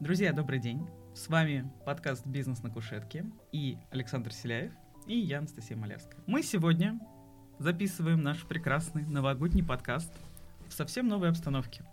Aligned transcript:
Друзья, 0.00 0.32
добрый 0.32 0.58
день. 0.58 0.88
С 1.14 1.28
вами 1.28 1.70
подкаст 1.84 2.26
«Бизнес 2.26 2.62
на 2.62 2.70
кушетке» 2.70 3.26
и 3.52 3.76
Александр 3.90 4.32
Селяев, 4.32 4.72
и 5.06 5.14
я, 5.14 5.40
Анастасия 5.40 5.76
Малявская. 5.76 6.18
Мы 6.26 6.42
сегодня 6.42 6.98
записываем 7.58 8.22
наш 8.22 8.46
прекрасный 8.46 9.04
новогодний 9.04 9.62
подкаст 9.62 10.10
в 10.66 10.72
совсем 10.72 11.06
новой 11.06 11.28
обстановке. 11.28 11.84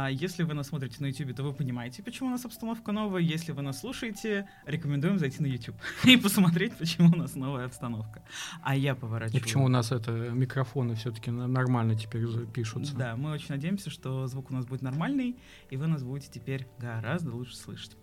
А 0.00 0.12
если 0.12 0.44
вы 0.44 0.54
нас 0.54 0.68
смотрите 0.68 0.98
на 1.00 1.06
YouTube, 1.06 1.34
то 1.34 1.42
вы 1.42 1.52
понимаете, 1.52 2.04
почему 2.04 2.28
у 2.28 2.30
нас 2.30 2.44
обстановка 2.44 2.92
новая. 2.92 3.20
Если 3.20 3.50
вы 3.50 3.62
нас 3.62 3.80
слушаете, 3.80 4.48
рекомендуем 4.64 5.18
зайти 5.18 5.42
на 5.42 5.46
YouTube 5.46 5.74
и 6.04 6.16
посмотреть, 6.16 6.76
почему 6.78 7.08
у 7.08 7.16
нас 7.16 7.34
новая 7.34 7.64
обстановка. 7.64 8.22
А 8.62 8.76
я 8.76 8.94
поворачиваю. 8.94 9.40
И 9.40 9.42
почему 9.42 9.64
у 9.64 9.68
нас 9.68 9.90
это 9.90 10.12
микрофоны 10.12 10.94
все-таки 10.94 11.32
нормально 11.32 11.96
теперь 11.96 12.28
пишутся. 12.46 12.94
Да, 12.94 13.16
мы 13.16 13.32
очень 13.32 13.48
надеемся, 13.48 13.90
что 13.90 14.28
звук 14.28 14.52
у 14.52 14.54
нас 14.54 14.66
будет 14.66 14.82
нормальный, 14.82 15.36
и 15.68 15.76
вы 15.76 15.88
нас 15.88 16.04
будете 16.04 16.30
теперь 16.30 16.68
гораздо 16.78 17.32
лучше 17.32 17.56
слышать. 17.56 17.96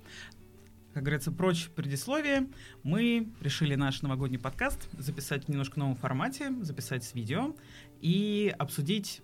Как 0.93 1.03
говорится, 1.03 1.31
прочь 1.31 1.69
предисловие, 1.69 2.49
мы 2.83 3.31
решили 3.39 3.75
наш 3.75 4.01
новогодний 4.01 4.37
подкаст 4.37 4.89
записать 4.99 5.45
в 5.45 5.47
немножко 5.47 5.79
новом 5.79 5.95
формате, 5.95 6.51
записать 6.59 7.05
с 7.05 7.13
видео 7.13 7.55
и 8.01 8.53
обсудить 8.59 9.21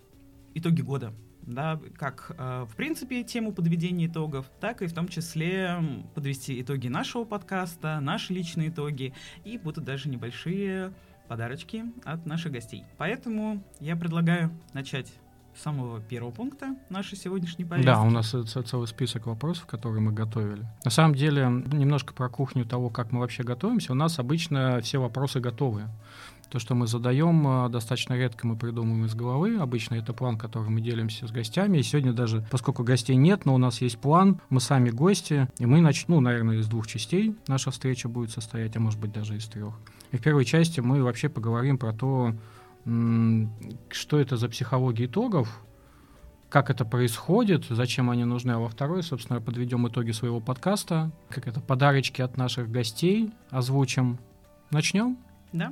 итоги 0.53 0.79
года 0.79 1.13
да, 1.43 1.79
как 1.97 2.31
э, 2.37 2.65
в 2.69 2.75
принципе 2.75 3.23
тему 3.23 3.51
подведения 3.53 4.07
итогов, 4.07 4.45
так 4.59 4.81
и 4.81 4.87
в 4.87 4.93
том 4.93 5.07
числе 5.07 5.79
подвести 6.13 6.61
итоги 6.61 6.87
нашего 6.87 7.23
подкаста, 7.23 7.99
наши 7.99 8.33
личные 8.33 8.69
итоги, 8.69 9.13
и 9.43 9.57
будут 9.57 9.83
даже 9.83 10.09
небольшие 10.09 10.93
подарочки 11.27 11.85
от 12.03 12.25
наших 12.25 12.51
гостей. 12.51 12.83
Поэтому 12.97 13.63
я 13.79 13.95
предлагаю 13.95 14.51
начать 14.73 15.13
с 15.55 15.61
самого 15.61 15.99
первого 15.99 16.31
пункта 16.31 16.75
нашей 16.89 17.17
сегодняшней 17.17 17.65
повестки. 17.65 17.85
Да, 17.85 18.01
у 18.01 18.09
нас 18.09 18.29
целый 18.29 18.87
список 18.87 19.27
вопросов, 19.27 19.65
которые 19.65 20.01
мы 20.01 20.11
готовили. 20.11 20.65
На 20.83 20.91
самом 20.91 21.15
деле, 21.15 21.45
немножко 21.45 22.13
про 22.13 22.29
кухню 22.29 22.65
того, 22.65 22.89
как 22.89 23.11
мы 23.11 23.19
вообще 23.19 23.43
готовимся. 23.43 23.91
У 23.91 23.95
нас 23.95 24.19
обычно 24.19 24.79
все 24.81 24.99
вопросы 24.99 25.39
готовы. 25.39 25.83
То, 26.51 26.59
что 26.59 26.75
мы 26.75 26.85
задаем, 26.85 27.47
а, 27.47 27.69
достаточно 27.69 28.13
редко 28.13 28.45
мы 28.45 28.57
придумываем 28.57 29.05
из 29.05 29.15
головы. 29.15 29.57
Обычно 29.57 29.95
это 29.95 30.11
план, 30.11 30.37
который 30.37 30.69
мы 30.69 30.81
делимся 30.81 31.25
с 31.25 31.31
гостями. 31.31 31.77
И 31.77 31.83
сегодня 31.83 32.11
даже, 32.11 32.45
поскольку 32.51 32.83
гостей 32.83 33.15
нет, 33.15 33.45
но 33.45 33.55
у 33.55 33.57
нас 33.57 33.79
есть 33.79 33.97
план, 33.97 34.41
мы 34.49 34.59
сами 34.59 34.89
гости, 34.89 35.47
и 35.59 35.65
мы 35.65 35.79
начнем, 35.79 36.15
ну, 36.15 36.19
наверное, 36.19 36.57
из 36.57 36.67
двух 36.67 36.87
частей 36.87 37.37
наша 37.47 37.71
встреча 37.71 38.09
будет 38.09 38.31
состоять, 38.31 38.75
а 38.75 38.81
может 38.81 38.99
быть 38.99 39.13
даже 39.13 39.37
из 39.37 39.45
трех. 39.45 39.75
И 40.11 40.17
в 40.17 40.21
первой 40.21 40.43
части 40.43 40.81
мы 40.81 41.01
вообще 41.01 41.29
поговорим 41.29 41.77
про 41.77 41.93
то, 41.93 42.35
что 42.83 44.19
это 44.19 44.35
за 44.35 44.49
психология 44.49 45.05
итогов, 45.05 45.63
как 46.49 46.69
это 46.69 46.83
происходит, 46.83 47.67
зачем 47.69 48.09
они 48.09 48.25
нужны, 48.25 48.51
а 48.51 48.59
во 48.59 48.67
второй, 48.67 49.03
собственно, 49.03 49.39
подведем 49.39 49.87
итоги 49.87 50.11
своего 50.11 50.41
подкаста, 50.41 51.13
как 51.29 51.47
это 51.47 51.61
подарочки 51.61 52.21
от 52.21 52.35
наших 52.35 52.69
гостей 52.69 53.31
озвучим. 53.51 54.19
Начнем? 54.69 55.17
Да. 55.53 55.71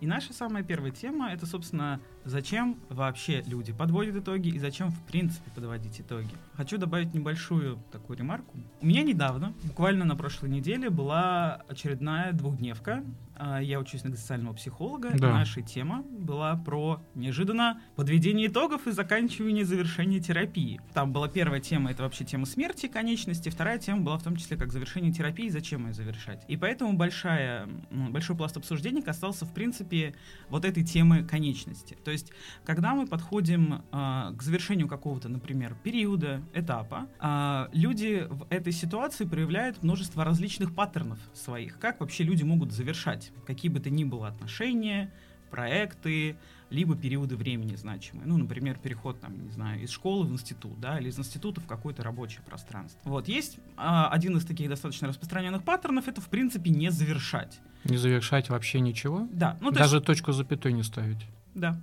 И 0.00 0.06
наша 0.06 0.32
самая 0.32 0.62
первая 0.62 0.90
тема— 0.90 1.30
это, 1.32 1.46
собственно, 1.46 2.00
зачем 2.24 2.78
вообще 2.88 3.42
люди 3.46 3.72
подводят 3.72 4.16
итоги 4.16 4.48
и 4.48 4.58
зачем, 4.58 4.90
в 4.90 5.00
принципе, 5.04 5.50
подводить 5.54 6.00
итоги. 6.00 6.30
Хочу 6.54 6.78
добавить 6.78 7.14
небольшую 7.14 7.78
такую 7.90 8.18
ремарку. 8.18 8.56
У 8.80 8.86
меня 8.86 9.02
недавно, 9.02 9.54
буквально 9.64 10.04
на 10.04 10.16
прошлой 10.16 10.50
неделе, 10.50 10.90
была 10.90 11.62
очередная 11.68 12.32
двухдневка 12.32 13.04
а, 13.42 13.58
я 13.58 13.80
учусь 13.80 14.04
на 14.04 14.14
социального 14.14 14.52
психолога, 14.52 15.12
да. 15.12 15.16
и 15.16 15.32
наша 15.32 15.62
тема 15.62 16.02
была 16.02 16.56
про 16.56 17.02
неожиданно 17.14 17.80
подведение 17.96 18.48
итогов 18.48 18.86
и 18.86 18.90
заканчивание 18.90 19.64
завершения 19.64 20.20
терапии. 20.20 20.78
Там 20.92 21.10
была 21.10 21.26
первая 21.26 21.58
тема, 21.58 21.90
это 21.90 22.02
вообще 22.02 22.26
тема 22.26 22.44
смерти, 22.44 22.86
конечности, 22.86 23.48
вторая 23.48 23.78
тема 23.78 24.02
была 24.02 24.18
в 24.18 24.22
том 24.22 24.36
числе 24.36 24.58
как 24.58 24.70
завершение 24.70 25.10
терапии, 25.10 25.48
зачем 25.48 25.86
ее 25.86 25.94
завершать. 25.94 26.44
И 26.48 26.58
поэтому 26.58 26.92
большая, 26.92 27.66
большой 27.90 28.36
пласт 28.36 28.58
обсуждений 28.58 29.00
касался, 29.00 29.46
в 29.46 29.54
принципе, 29.54 30.14
вот 30.50 30.66
этой 30.66 30.84
темы 30.84 31.24
конечности. 31.24 31.96
То 32.04 32.09
есть, 32.10 32.32
когда 32.64 32.94
мы 32.94 33.06
подходим 33.06 33.82
э, 33.92 34.32
к 34.36 34.42
завершению 34.42 34.88
какого-то, 34.88 35.28
например, 35.28 35.76
периода, 35.82 36.42
этапа, 36.54 37.06
э, 37.20 37.68
люди 37.72 38.26
в 38.28 38.46
этой 38.50 38.72
ситуации 38.72 39.24
проявляют 39.24 39.82
множество 39.82 40.24
различных 40.24 40.74
паттернов 40.74 41.18
своих, 41.34 41.78
как 41.78 42.00
вообще 42.00 42.24
люди 42.24 42.42
могут 42.42 42.72
завершать 42.72 43.32
какие 43.46 43.70
бы 43.70 43.80
то 43.80 43.90
ни 43.90 44.04
было 44.04 44.28
отношения, 44.28 45.12
проекты, 45.50 46.36
либо 46.70 46.96
периоды 46.96 47.36
времени 47.36 47.74
значимые. 47.74 48.26
Ну, 48.26 48.38
например, 48.38 48.78
переход, 48.78 49.20
там, 49.20 49.44
не 49.44 49.50
знаю, 49.50 49.82
из 49.82 49.90
школы 49.90 50.24
в 50.24 50.32
институт, 50.32 50.80
да, 50.80 50.98
или 50.98 51.08
из 51.08 51.18
института 51.18 51.60
в 51.60 51.66
какое-то 51.66 52.02
рабочее 52.02 52.42
пространство. 52.46 53.00
Вот, 53.04 53.28
есть 53.28 53.58
а, 53.76 54.08
один 54.08 54.36
из 54.36 54.44
таких 54.44 54.68
достаточно 54.68 55.08
распространенных 55.08 55.64
паттернов, 55.64 56.08
это, 56.08 56.20
в 56.20 56.28
принципе, 56.28 56.70
не 56.70 56.90
завершать. 56.90 57.60
Не 57.84 57.96
завершать 57.96 58.48
вообще 58.48 58.80
ничего? 58.80 59.28
Да. 59.32 59.56
Ну, 59.60 59.72
Даже 59.72 59.96
есть... 59.96 60.06
точку 60.06 60.32
запятой 60.32 60.72
не 60.72 60.82
ставить? 60.82 61.26
Да. 61.54 61.80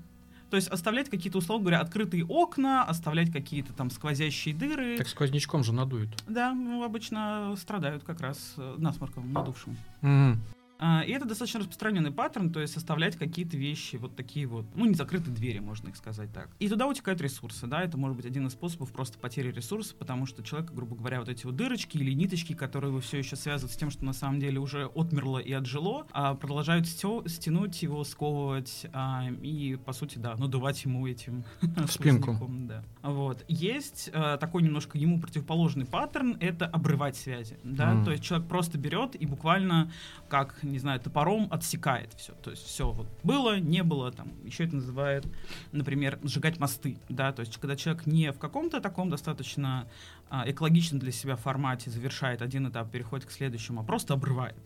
То 0.49 0.55
есть 0.55 0.69
оставлять 0.69 1.09
какие-то, 1.09 1.39
условно 1.39 1.63
говоря, 1.63 1.79
открытые 1.81 2.25
окна, 2.25 2.83
оставлять 2.83 3.31
какие-то 3.31 3.73
там 3.73 3.89
сквозящие 3.89 4.55
дыры. 4.55 4.97
Так 4.97 5.07
сквознячком 5.07 5.63
же 5.63 5.73
надуют. 5.73 6.09
Да, 6.27 6.53
ну, 6.53 6.83
обычно 6.83 7.55
страдают 7.57 8.03
как 8.03 8.21
раз 8.21 8.53
э, 8.57 8.75
насморком, 8.77 9.31
надувшим. 9.33 9.77
Mm. 10.01 10.37
А, 10.79 11.01
и 11.01 11.11
это 11.11 11.25
достаточно 11.25 11.59
распространенный 11.61 12.11
паттерн, 12.11 12.51
то 12.51 12.59
есть 12.59 12.73
составлять 12.73 13.15
какие-то 13.15 13.57
вещи, 13.57 13.95
вот 13.95 14.15
такие 14.15 14.45
вот, 14.45 14.65
ну, 14.75 14.85
не 14.85 14.93
закрытые 14.93 15.33
двери, 15.33 15.59
можно 15.59 15.89
их 15.89 15.95
сказать 15.95 16.31
так. 16.33 16.49
И 16.59 16.69
туда 16.69 16.87
утекают 16.87 17.19
ресурсы, 17.21 17.65
да, 17.67 17.81
это 17.81 17.97
может 17.97 18.17
быть 18.17 18.25
один 18.25 18.47
из 18.47 18.53
способов 18.53 18.91
просто 18.91 19.17
потери 19.17 19.51
ресурсов, 19.51 19.95
потому 19.97 20.25
что 20.25 20.43
человек, 20.43 20.71
грубо 20.71 20.95
говоря, 20.95 21.19
вот 21.19 21.29
эти 21.29 21.45
вот 21.45 21.55
дырочки 21.55 21.97
или 21.97 22.11
ниточки, 22.13 22.53
которые 22.53 22.91
вы 22.91 23.01
все 23.01 23.17
еще 23.17 23.35
связывают 23.35 23.73
с 23.73 23.77
тем, 23.77 23.89
что 23.89 24.05
на 24.05 24.13
самом 24.13 24.39
деле 24.39 24.59
уже 24.59 24.85
отмерло 24.85 25.39
и 25.39 25.51
отжило, 25.51 26.05
а, 26.11 26.35
продолжают 26.35 26.87
стянуть 26.87 27.81
его, 27.81 28.03
сковывать 28.03 28.85
а, 28.93 29.27
и, 29.41 29.77
по 29.83 29.93
сути, 29.93 30.17
да, 30.19 30.35
надувать 30.35 30.83
ему 30.85 31.07
этим 31.07 31.43
спинку. 31.87 32.37
Да. 32.49 32.83
Вот. 33.01 33.43
Есть 33.47 34.11
а, 34.13 34.37
такой 34.37 34.61
немножко 34.61 34.97
ему 34.97 35.19
противоположный 35.19 35.85
паттерн, 35.85 36.37
это 36.39 36.67
обрывать 36.67 37.15
связи, 37.15 37.57
да, 37.63 37.93
mm. 37.93 38.05
то 38.05 38.11
есть 38.11 38.23
человек 38.23 38.47
просто 38.47 38.77
берет 38.77 39.15
и 39.15 39.25
буквально 39.25 39.91
как 40.29 40.63
не 40.71 40.79
знаю, 40.79 40.99
топором 40.99 41.47
отсекает 41.51 42.13
все. 42.13 42.33
То 42.33 42.51
есть 42.51 42.65
все 42.65 42.91
вот 42.91 43.07
было, 43.23 43.59
не 43.59 43.83
было, 43.83 44.11
там, 44.11 44.31
еще 44.43 44.65
это 44.65 44.75
называют, 44.75 45.25
например, 45.71 46.19
сжигать 46.23 46.59
мосты, 46.59 46.97
да, 47.09 47.31
то 47.31 47.41
есть 47.41 47.57
когда 47.57 47.75
человек 47.75 48.05
не 48.05 48.31
в 48.31 48.39
каком-то 48.39 48.81
таком 48.81 49.09
достаточно 49.09 49.87
а, 50.29 50.49
экологичном 50.49 50.99
для 50.99 51.11
себя 51.11 51.35
формате 51.35 51.89
завершает 51.89 52.41
один 52.41 52.67
этап, 52.67 52.91
переходит 52.91 53.25
к 53.25 53.31
следующему, 53.31 53.81
а 53.81 53.83
просто 53.83 54.13
обрывает. 54.13 54.57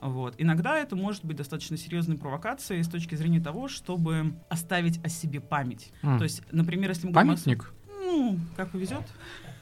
Вот. 0.00 0.34
Иногда 0.38 0.78
это 0.78 0.96
может 0.96 1.24
быть 1.24 1.36
достаточно 1.36 1.76
серьезной 1.76 2.16
провокацией 2.16 2.82
с 2.82 2.88
точки 2.88 3.14
зрения 3.14 3.40
того, 3.40 3.68
чтобы 3.68 4.34
оставить 4.48 5.02
о 5.04 5.08
себе 5.08 5.40
память. 5.40 5.92
Mm. 6.02 6.18
То 6.18 6.24
есть, 6.24 6.42
например, 6.50 6.90
если 6.90 7.06
мы 7.06 7.12
Памятник? 7.12 7.72
Говорим. 7.86 8.00
Ну, 8.04 8.40
как 8.56 8.70
повезет. 8.70 9.04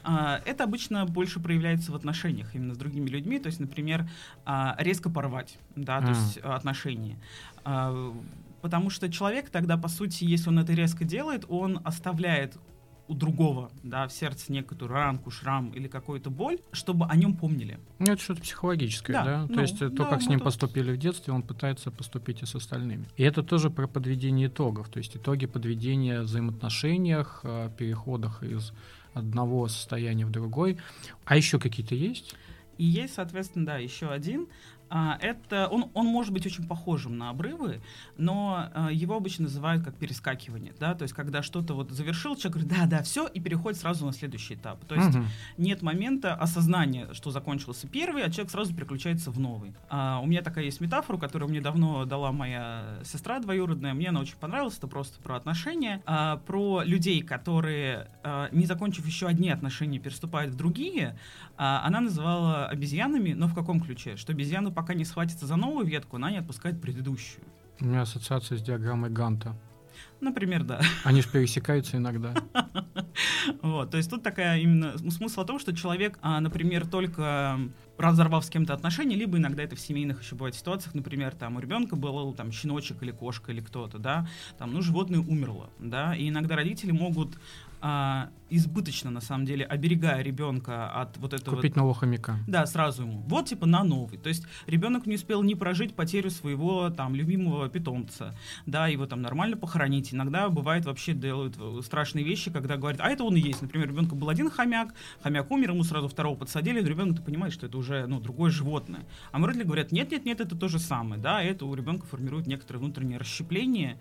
А, 0.03 0.41
это 0.45 0.63
обычно 0.63 1.05
больше 1.05 1.39
проявляется 1.39 1.91
в 1.91 1.95
отношениях 1.95 2.55
именно 2.55 2.73
с 2.73 2.77
другими 2.77 3.09
людьми, 3.09 3.39
то 3.39 3.47
есть, 3.47 3.59
например, 3.59 4.09
а, 4.45 4.75
резко 4.79 5.09
порвать, 5.09 5.57
да, 5.75 6.01
то 6.01 6.09
есть 6.09 6.37
отношения. 6.37 7.17
А, 7.63 8.13
потому 8.61 8.89
что 8.89 9.11
человек 9.11 9.49
тогда, 9.49 9.77
по 9.77 9.87
сути, 9.87 10.23
если 10.23 10.49
он 10.49 10.59
это 10.59 10.73
резко 10.73 11.03
делает, 11.03 11.45
он 11.47 11.81
оставляет 11.83 12.57
у 13.07 13.15
другого, 13.15 13.71
да, 13.81 14.07
в 14.07 14.13
сердце 14.13 14.51
некоторую 14.51 14.95
ранку, 14.95 15.31
шрам 15.31 15.71
или 15.71 15.87
какую-то 15.87 16.29
боль, 16.29 16.59
чтобы 16.71 17.07
о 17.07 17.15
нем 17.15 17.35
помнили. 17.35 17.79
Ну, 17.97 18.13
это 18.13 18.21
что-то 18.21 18.41
психологическое, 18.41 19.13
да? 19.13 19.23
да? 19.23 19.45
Ну, 19.49 19.55
то 19.55 19.61
есть 19.61 19.79
то, 19.79 19.89
да, 19.89 20.05
как 20.05 20.21
с 20.21 20.27
ним 20.27 20.37
тут... 20.37 20.45
поступили 20.45 20.91
в 20.91 20.97
детстве, 20.97 21.33
он 21.33 21.41
пытается 21.41 21.89
поступить 21.89 22.43
и 22.43 22.45
с 22.45 22.53
остальными. 22.53 23.07
И 23.17 23.23
это 23.23 23.41
тоже 23.41 23.71
про 23.71 23.87
подведение 23.87 24.47
итогов, 24.47 24.89
то 24.89 24.99
есть 24.99 25.17
итоги 25.17 25.47
подведения 25.47 26.21
в 26.21 26.25
взаимоотношениях, 26.25 27.43
переходах 27.77 28.43
из 28.43 28.73
одного 29.13 29.67
состояния 29.67 30.25
в 30.25 30.31
другой. 30.31 30.77
А 31.25 31.35
еще 31.35 31.59
какие-то 31.59 31.95
есть? 31.95 32.35
И 32.77 32.85
есть, 32.85 33.15
соответственно, 33.15 33.65
да, 33.65 33.77
еще 33.77 34.09
один. 34.09 34.47
А, 34.89 35.17
это 35.21 35.67
он, 35.67 35.89
он 35.93 36.07
может 36.07 36.33
быть 36.33 36.45
очень 36.45 36.67
похожим 36.67 37.17
на 37.17 37.29
обрывы, 37.29 37.81
но 38.17 38.69
а, 38.73 38.89
его 38.91 39.15
обычно 39.15 39.43
называют 39.43 39.83
как 39.83 39.95
перескакивание, 39.95 40.73
да, 40.79 40.95
то 40.95 41.03
есть 41.03 41.13
когда 41.13 41.43
что-то 41.43 41.73
вот 41.73 41.91
завершил, 41.91 42.35
человек 42.35 42.63
говорит, 42.63 42.71
да, 42.71 42.85
да, 42.97 43.03
все, 43.03 43.27
и 43.27 43.39
переходит 43.39 43.79
сразу 43.79 44.05
на 44.05 44.13
следующий 44.13 44.55
этап. 44.55 44.83
То 44.85 44.95
есть 44.95 45.15
угу. 45.15 45.25
нет 45.57 45.81
момента 45.81 46.33
осознания, 46.33 47.07
что 47.13 47.31
закончился 47.31 47.87
первый, 47.87 48.23
а 48.23 48.31
человек 48.31 48.51
сразу 48.51 48.73
переключается 48.73 49.31
в 49.31 49.39
новый. 49.39 49.73
А, 49.89 50.19
у 50.21 50.25
меня 50.25 50.41
такая 50.41 50.65
есть 50.65 50.81
метафора, 50.81 51.17
которую 51.17 51.49
мне 51.49 51.61
давно 51.61 52.05
дала 52.05 52.31
моя 52.31 52.99
сестра 53.03 53.39
двоюродная, 53.39 53.93
мне 53.93 54.09
она 54.09 54.21
очень 54.21 54.37
понравилась, 54.37 54.77
это 54.77 54.87
просто 54.87 55.21
про 55.21 55.35
отношения, 55.35 56.01
а, 56.05 56.37
про 56.37 56.81
людей, 56.83 57.21
которые, 57.21 58.09
а, 58.23 58.49
не 58.51 58.65
закончив 58.65 59.05
еще 59.05 59.27
одни 59.27 59.49
отношения, 59.49 59.99
переступают 59.99 60.53
в 60.53 60.57
другие, 60.57 61.17
а, 61.61 61.85
она 61.85 61.99
называла 61.99 62.67
обезьянами, 62.67 63.33
но 63.33 63.47
в 63.47 63.53
каком 63.53 63.81
ключе? 63.81 64.15
Что 64.15 64.31
обезьяны 64.31 64.71
пока 64.71 64.93
не 64.93 65.03
схватится 65.03 65.45
за 65.45 65.57
новую 65.57 65.85
ветку, 65.85 66.15
она 66.15 66.31
не 66.31 66.37
отпускает 66.37 66.81
предыдущую. 66.81 67.43
У 67.81 67.85
меня 67.85 68.03
ассоциация 68.03 68.57
с 68.57 68.61
диаграммой 68.61 69.09
Ганта. 69.09 69.53
Например, 70.21 70.63
да. 70.63 70.79
Они 71.03 71.21
же 71.21 71.27
пересекаются 71.27 71.97
иногда. 71.97 72.33
Вот, 73.61 73.91
то 73.91 73.97
есть 73.97 74.09
тут 74.09 74.23
такая 74.23 74.59
именно 74.59 74.97
смысл 74.97 75.41
в 75.43 75.45
том, 75.45 75.59
что 75.59 75.75
человек, 75.75 76.19
а, 76.21 76.39
например, 76.39 76.85
только 76.87 77.59
разорвав 77.97 78.45
с 78.45 78.49
кем-то 78.49 78.73
отношения, 78.73 79.15
либо 79.15 79.37
иногда 79.37 79.63
это 79.63 79.75
в 79.75 79.79
семейных 79.79 80.21
еще 80.21 80.35
бывает 80.35 80.55
ситуациях, 80.55 80.93
например, 80.93 81.35
там 81.35 81.57
у 81.57 81.59
ребенка 81.59 81.95
был 81.95 82.33
там 82.33 82.51
щеночек 82.51 83.01
или 83.01 83.11
кошка 83.11 83.51
или 83.51 83.59
кто-то, 83.59 83.97
да, 83.97 84.27
там, 84.57 84.73
ну, 84.73 84.81
животное 84.81 85.19
умерло, 85.19 85.69
да, 85.79 86.15
и 86.15 86.29
иногда 86.29 86.55
родители 86.55 86.91
могут 86.91 87.37
а, 87.81 88.29
избыточно, 88.49 89.11
на 89.11 89.21
самом 89.21 89.45
деле, 89.45 89.65
оберегая 89.65 90.21
ребенка 90.21 90.89
от 90.89 91.17
вот 91.17 91.33
этого... 91.33 91.55
Купить 91.55 91.75
нового 91.75 91.93
хомяка. 91.93 92.39
Да, 92.47 92.65
сразу 92.65 93.03
ему. 93.03 93.23
Вот, 93.27 93.47
типа, 93.47 93.65
на 93.65 93.83
новый. 93.83 94.17
То 94.17 94.29
есть 94.29 94.45
ребенок 94.65 95.05
не 95.05 95.15
успел 95.15 95.43
не 95.43 95.55
прожить 95.55 95.95
потерю 95.95 96.29
своего, 96.29 96.89
там, 96.89 97.15
любимого 97.15 97.69
питомца, 97.69 98.35
да, 98.65 98.87
его 98.87 99.05
там 99.05 99.21
нормально 99.21 99.57
похоронить. 99.57 100.13
Иногда 100.13 100.49
бывает 100.49 100.85
вообще 100.85 101.13
делают 101.13 101.55
э, 101.59 101.81
страшные 101.83 102.25
вещи, 102.25 102.51
когда 102.51 102.77
говорят, 102.77 103.01
а 103.01 103.09
это 103.09 103.23
он 103.23 103.35
и 103.35 103.39
есть. 103.39 103.61
Например, 103.61 103.87
ребенка 103.87 104.15
был 104.15 104.29
один 104.29 104.49
хомяк, 104.49 104.93
хомяк 105.21 105.51
умер, 105.51 105.71
ему 105.71 105.83
сразу 105.83 106.07
второго 106.07 106.35
подсадили, 106.35 106.83
ребенок-то 106.83 107.21
понимает, 107.21 107.53
что 107.53 107.65
это 107.67 107.77
уже, 107.77 108.07
ну, 108.07 108.19
другое 108.19 108.51
животное. 108.51 109.05
А 109.31 109.39
родители 109.39 109.63
говорят, 109.65 109.91
нет-нет-нет, 109.91 110.41
это 110.41 110.55
то 110.55 110.67
же 110.67 110.79
самое, 110.79 111.21
да, 111.21 111.41
это 111.41 111.65
у 111.65 111.73
ребенка 111.73 112.05
формирует 112.05 112.47
некоторое 112.47 112.79
внутреннее 112.79 113.17
расщепление, 113.17 113.99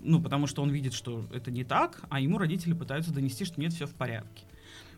ну, 0.00 0.20
потому 0.20 0.46
что 0.46 0.62
он 0.62 0.70
видит, 0.70 0.92
что 0.92 1.24
это 1.32 1.50
не 1.50 1.64
так, 1.64 2.02
а 2.10 2.20
ему 2.20 2.38
родители 2.38 2.72
пытаются 2.72 3.12
донести, 3.12 3.44
что 3.44 3.60
нет, 3.60 3.72
все 3.72 3.86
в 3.86 3.94
порядке. 3.94 4.44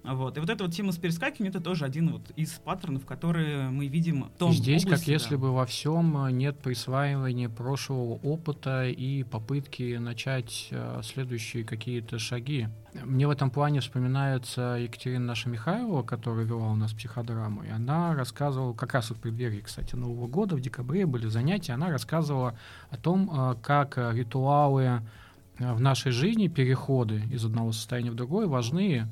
Вот. 0.06 0.36
И 0.36 0.40
вот 0.40 0.48
эта 0.48 0.64
вот 0.64 0.72
тема 0.72 0.92
с 0.92 0.98
перескакиванием 0.98 1.54
это 1.54 1.62
тоже 1.62 1.84
один 1.84 2.12
вот 2.12 2.30
из 2.36 2.50
паттернов, 2.52 3.04
которые 3.04 3.70
мы 3.70 3.88
видим 3.88 4.24
в 4.24 4.38
том 4.38 4.52
Здесь, 4.52 4.84
области, 4.84 5.04
как 5.04 5.08
если 5.08 5.34
да. 5.34 5.40
бы 5.40 5.52
во 5.52 5.66
всем 5.66 6.26
э, 6.26 6.30
нет 6.30 6.58
присваивания 6.58 7.48
прошлого 7.48 8.14
опыта 8.22 8.86
и 8.86 9.24
попытки 9.24 9.96
начать 9.96 10.68
э, 10.70 11.00
следующие 11.02 11.64
какие-то 11.64 12.18
шаги. 12.18 12.68
Мне 13.04 13.26
в 13.26 13.30
этом 13.30 13.50
плане 13.50 13.80
вспоминается 13.80 14.78
Екатерина 14.80 15.26
наша 15.26 15.48
Михайлова, 15.48 16.02
которая 16.02 16.46
вела 16.46 16.68
у 16.68 16.76
нас 16.76 16.92
психодраму, 16.92 17.64
и 17.64 17.68
она 17.68 18.14
рассказывала, 18.14 18.72
как 18.72 18.94
раз 18.94 19.10
в 19.10 19.16
преддверии, 19.16 19.60
кстати, 19.60 19.96
Нового 19.96 20.28
года, 20.28 20.56
в 20.56 20.60
декабре 20.60 21.04
были 21.04 21.26
занятия, 21.26 21.72
она 21.72 21.90
рассказывала 21.90 22.56
о 22.90 22.96
том, 22.96 23.30
э, 23.32 23.56
как 23.60 23.98
ритуалы 23.98 25.02
в 25.58 25.80
нашей 25.80 26.12
жизни, 26.12 26.48
переходы 26.48 27.22
из 27.30 27.44
одного 27.44 27.72
состояния 27.72 28.10
в 28.10 28.14
другое 28.14 28.46
важны 28.46 29.06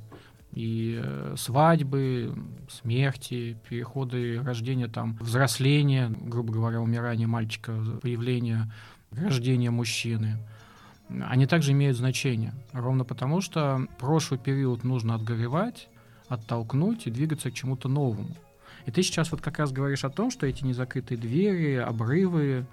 и 0.54 1.00
э, 1.02 1.34
свадьбы, 1.36 2.32
смерти, 2.70 3.56
переходы 3.68 4.40
рождения, 4.40 4.86
там, 4.86 5.16
взросления, 5.20 6.08
грубо 6.08 6.52
говоря, 6.52 6.80
умирание 6.80 7.26
мальчика, 7.26 7.74
появление, 8.00 8.72
рождение 9.10 9.70
мужчины, 9.70 10.38
они 11.28 11.46
также 11.46 11.72
имеют 11.72 11.96
значение. 11.96 12.54
Ровно 12.72 13.04
потому, 13.04 13.40
что 13.40 13.86
прошлый 13.98 14.38
период 14.38 14.84
нужно 14.84 15.16
отгоревать, 15.16 15.88
оттолкнуть 16.28 17.06
и 17.06 17.10
двигаться 17.10 17.50
к 17.50 17.54
чему-то 17.54 17.88
новому. 17.88 18.34
И 18.86 18.90
ты 18.90 19.02
сейчас 19.02 19.32
вот 19.32 19.40
как 19.40 19.58
раз 19.58 19.72
говоришь 19.72 20.04
о 20.04 20.10
том, 20.10 20.30
что 20.30 20.46
эти 20.46 20.64
незакрытые 20.64 21.18
двери, 21.18 21.74
обрывы, 21.76 22.66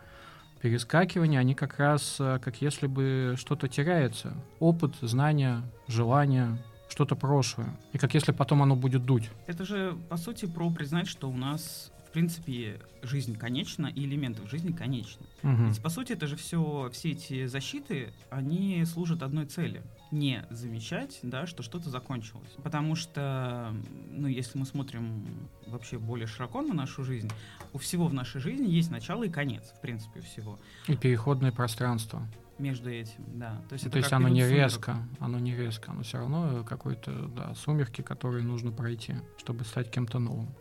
перескакивания, 0.61 1.39
они 1.39 1.55
как 1.55 1.79
раз 1.79 2.17
э, 2.19 2.39
как 2.39 2.61
если 2.61 2.85
бы 2.85 3.35
что-то 3.37 3.67
теряется. 3.67 4.33
Опыт, 4.59 4.93
знания, 5.01 5.63
желания, 5.87 6.57
что-то 6.91 7.15
прошлое. 7.15 7.73
И 7.93 7.97
как 7.97 8.13
если 8.13 8.33
потом 8.33 8.61
оно 8.61 8.75
будет 8.75 9.05
дуть. 9.05 9.29
Это 9.47 9.65
же, 9.65 9.97
по 10.09 10.17
сути, 10.17 10.45
про 10.45 10.69
признать, 10.69 11.07
что 11.07 11.29
у 11.29 11.37
нас 11.37 11.91
в 12.11 12.13
принципе, 12.13 12.81
жизнь 13.03 13.37
конечна, 13.37 13.87
и 13.87 14.03
элементы 14.03 14.41
в 14.41 14.49
жизни 14.49 14.73
конечны. 14.73 15.25
Угу. 15.43 15.67
Ведь, 15.67 15.81
по 15.81 15.87
сути, 15.87 16.11
это 16.11 16.27
же 16.27 16.35
все, 16.35 16.89
все 16.91 17.11
эти 17.11 17.45
защиты, 17.45 18.11
они 18.29 18.83
служат 18.83 19.23
одной 19.23 19.45
цели. 19.45 19.81
Не 20.11 20.45
замечать, 20.49 21.19
да, 21.23 21.47
что 21.47 21.63
что-то 21.63 21.89
закончилось. 21.89 22.51
Потому 22.63 22.95
что, 22.95 23.73
ну, 24.09 24.27
если 24.27 24.59
мы 24.59 24.65
смотрим 24.65 25.23
вообще 25.67 25.97
более 25.99 26.27
широко 26.27 26.61
на 26.61 26.73
нашу 26.73 27.05
жизнь, 27.05 27.31
у 27.71 27.77
всего 27.77 28.07
в 28.07 28.13
нашей 28.13 28.41
жизни 28.41 28.67
есть 28.67 28.91
начало 28.91 29.23
и 29.23 29.29
конец, 29.29 29.71
в 29.77 29.79
принципе, 29.79 30.19
всего. 30.19 30.59
И 30.87 30.97
переходное 30.97 31.53
пространство 31.53 32.27
между 32.61 32.89
этим, 32.89 33.23
да. 33.33 33.61
То 33.67 33.73
есть, 33.73 33.85
ну, 33.85 33.91
то 33.91 33.97
есть 33.97 34.13
оно 34.13 34.29
не 34.29 34.41
сумерок. 34.41 34.63
резко, 34.63 34.97
оно 35.19 35.39
не 35.39 35.55
резко, 35.55 35.91
оно 35.91 36.03
все 36.03 36.19
равно 36.19 36.63
какой-то, 36.63 37.27
да, 37.27 37.53
сумерки, 37.55 38.01
которые 38.01 38.43
нужно 38.43 38.71
пройти, 38.71 39.15
чтобы 39.37 39.65
стать 39.65 39.89
кем-то 39.91 40.19
новым. 40.19 40.53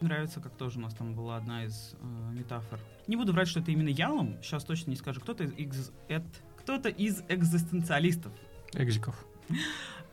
Нравится, 0.00 0.40
как 0.40 0.54
тоже 0.56 0.78
у 0.78 0.82
нас 0.82 0.94
там 0.94 1.14
была 1.14 1.36
одна 1.36 1.64
из 1.64 1.94
э, 2.00 2.32
метафор. 2.32 2.80
Не 3.06 3.16
буду 3.16 3.32
врать, 3.32 3.48
что 3.48 3.60
это 3.60 3.70
именно 3.70 3.88
Ялом, 3.88 4.36
сейчас 4.42 4.64
точно 4.64 4.90
не 4.90 4.96
скажу. 4.96 5.20
Кто-то 5.20 5.44
из, 5.44 5.90
кто-то 6.58 6.88
из 6.88 7.22
экзистенциалистов. 7.28 8.32
Экзиков. 8.74 9.24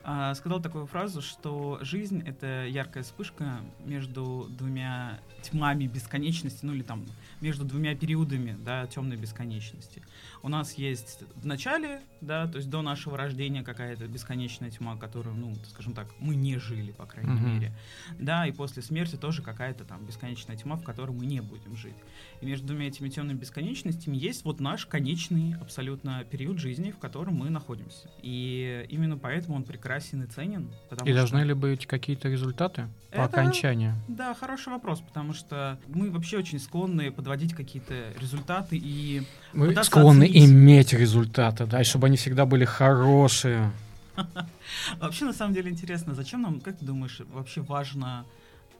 А, 0.05 0.33
сказал 0.35 0.61
такую 0.61 0.85
фразу, 0.85 1.21
что 1.21 1.79
жизнь— 1.81 2.21
это 2.25 2.65
яркая 2.67 3.03
вспышка 3.03 3.61
между 3.85 4.47
двумя 4.49 5.19
тьмами 5.43 5.87
бесконечности, 5.87 6.65
ну 6.65 6.73
или 6.73 6.83
там 6.83 7.05
между 7.39 7.63
двумя 7.63 7.95
периодами, 7.95 8.57
да, 8.59 8.85
темной 8.87 9.15
бесконечности. 9.15 10.03
У 10.41 10.49
нас 10.49 10.73
есть 10.73 11.23
в 11.35 11.45
начале, 11.45 12.01
да, 12.19 12.47
то 12.47 12.57
есть 12.57 12.69
до 12.69 12.81
нашего 12.81 13.17
рождения 13.17 13.63
какая-то 13.63 14.07
бесконечная 14.07 14.71
тьма, 14.71 14.97
которую, 14.97 15.35
ну, 15.35 15.55
скажем 15.69 15.93
так, 15.93 16.07
мы 16.19 16.35
не 16.35 16.57
жили, 16.57 16.91
по 16.91 17.05
крайней 17.05 17.33
uh-huh. 17.33 17.53
мере, 17.53 17.73
да, 18.19 18.45
и 18.45 18.51
после 18.51 18.81
смерти 18.81 19.15
тоже 19.15 19.41
какая-то 19.41 19.85
там 19.85 20.05
бесконечная 20.05 20.57
тьма, 20.57 20.75
в 20.75 20.83
которой 20.83 21.11
мы 21.11 21.25
не 21.25 21.41
будем 21.41 21.77
жить. 21.77 21.95
И 22.41 22.45
между 22.45 22.67
двумя 22.67 22.87
этими 22.87 23.07
темными 23.07 23.37
бесконечностями 23.37 24.17
есть 24.17 24.43
вот 24.43 24.59
наш 24.59 24.85
конечный 24.85 25.55
абсолютно 25.61 26.25
период 26.25 26.59
жизни, 26.59 26.91
в 26.91 26.97
котором 26.97 27.35
мы 27.35 27.49
находимся. 27.49 28.09
И 28.21 28.85
именно 28.89 29.17
поэтому 29.17 29.55
он 29.55 29.63
прекрасен 29.63 29.92
и 29.97 30.27
ценен. 30.27 30.69
И 30.91 30.95
что... 30.95 31.13
должны 31.13 31.39
ли 31.39 31.53
быть 31.53 31.85
какие-то 31.85 32.29
результаты 32.29 32.87
по 33.11 33.15
Это, 33.15 33.23
окончанию? 33.25 33.95
Да, 34.07 34.33
хороший 34.33 34.69
вопрос, 34.69 35.01
потому 35.01 35.33
что 35.33 35.79
мы 35.87 36.09
вообще 36.09 36.37
очень 36.37 36.59
склонны 36.59 37.11
подводить 37.11 37.53
какие-то 37.53 37.93
результаты 38.19 38.77
и 38.77 39.23
мы 39.53 39.75
склонны 39.83 40.23
оценить. 40.23 40.49
иметь 40.49 40.93
результаты, 40.93 41.65
да, 41.65 41.81
и 41.81 41.83
чтобы 41.83 42.07
они 42.07 42.17
всегда 42.17 42.45
были 42.45 42.65
хорошие. 42.65 43.71
Вообще, 44.99 45.25
на 45.25 45.33
самом 45.33 45.55
деле, 45.55 45.71
интересно, 45.71 46.13
зачем 46.13 46.41
нам, 46.43 46.59
как 46.59 46.77
ты 46.77 46.85
думаешь, 46.85 47.19
вообще 47.33 47.61
важно 47.61 48.25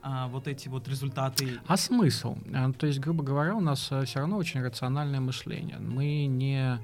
а, 0.01 0.27
вот 0.27 0.48
эти 0.48 0.68
вот 0.68 0.88
результаты? 0.88 1.60
А 1.65 1.77
смысл? 1.77 2.38
А, 2.54 2.71
то 2.74 2.88
есть, 2.88 3.00
грубо 3.00 3.24
говоря, 3.24 3.56
у 3.56 3.62
нас 3.62 3.88
э, 3.92 4.06
все 4.06 4.19
равно 4.19 4.38
очень 4.38 4.62
рациональное 4.62 5.19
мышление. 5.19 5.77
Мы 5.80 6.25
не 6.25 6.80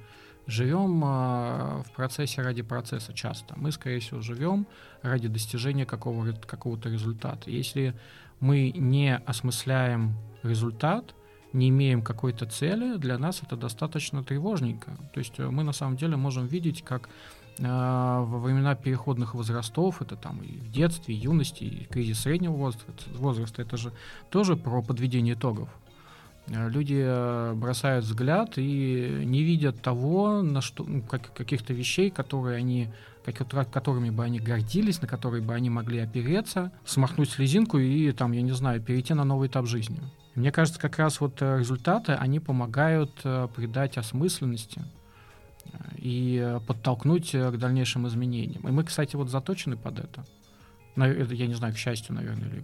живем 0.50 1.02
а, 1.06 1.84
в 1.86 1.92
процессе 1.92 2.42
ради 2.42 2.62
процесса 2.62 3.14
часто. 3.14 3.54
Мы, 3.58 3.72
скорее 3.72 4.00
всего, 4.00 4.22
живем 4.22 4.68
ради 5.02 5.28
достижения 5.28 5.86
какого- 5.86 6.34
какого-то 6.34 6.90
результата. 6.90 7.50
Если 7.50 7.94
мы 8.40 8.72
не 8.72 9.16
осмысляем 9.16 10.16
результат, 10.44 11.14
не 11.54 11.70
имеем 11.70 12.02
какой-то 12.02 12.46
цели, 12.46 12.98
для 12.98 13.18
нас 13.18 13.42
это 13.44 13.56
достаточно 13.56 14.24
тревожненько. 14.24 14.92
То 15.14 15.20
есть 15.20 15.40
э, 15.40 15.50
мы 15.50 15.64
на 15.64 15.74
самом 15.74 15.98
деле 15.98 16.16
можем 16.16 16.48
видеть, 16.48 16.84
как 16.84 17.10
э, 17.60 17.64
во 17.64 18.40
времена 18.40 18.76
переходных 18.76 19.36
возрастов, 19.36 20.02
это 20.02 20.16
там 20.16 20.42
и 20.42 20.58
в 20.58 20.72
детстве, 20.72 21.16
и 21.16 21.18
юности, 21.18 21.64
и 21.64 21.86
кризис 21.86 22.22
среднего 22.22 22.54
возраста, 22.54 22.92
возраста, 23.16 23.62
это 23.62 23.78
же 23.78 23.92
тоже 24.30 24.56
про 24.56 24.82
подведение 24.82 25.34
итогов. 25.34 25.70
Э, 26.48 26.70
люди 26.70 27.02
э, 27.06 27.54
бросают 27.54 28.06
взгляд 28.06 28.54
и 28.58 29.24
не 29.26 29.44
видят 29.44 29.82
того, 29.82 30.42
на 30.42 30.62
что, 30.62 30.84
ну, 30.84 31.02
как, 31.02 31.34
каких-то 31.34 31.74
вещей, 31.74 32.10
которые 32.10 32.58
они, 32.58 32.90
как, 33.24 33.70
которыми 33.72 34.10
бы 34.10 34.24
они 34.24 34.40
гордились, 34.40 35.02
на 35.02 35.08
которые 35.08 35.42
бы 35.42 35.54
они 35.54 35.70
могли 35.70 36.00
опереться, 36.00 36.72
смахнуть 36.86 37.30
слезинку 37.30 37.78
и, 37.78 38.12
там, 38.12 38.32
я 38.32 38.42
не 38.42 38.52
знаю, 38.52 38.82
перейти 38.82 39.14
на 39.14 39.24
новый 39.24 39.48
этап 39.48 39.66
жизни. 39.66 40.00
Мне 40.36 40.52
кажется, 40.52 40.80
как 40.80 40.98
раз 40.98 41.20
вот 41.20 41.42
э, 41.42 41.60
результаты, 41.60 42.14
они 42.14 42.40
помогают 42.40 43.12
придать 43.56 43.98
осмысленности 43.98 44.82
и 45.98 46.58
подтолкнуть 46.66 47.32
к 47.32 47.58
дальнейшим 47.58 48.08
изменениям. 48.08 48.68
И 48.68 48.72
мы, 48.72 48.84
кстати, 48.84 49.16
вот 49.16 49.30
заточены 49.30 49.78
под 49.78 50.00
это. 50.00 50.26
Я 51.06 51.48
не 51.48 51.54
знаю, 51.54 51.74
к 51.74 51.78
счастью, 51.78 52.16
наверное, 52.16 52.48
или 52.48 52.64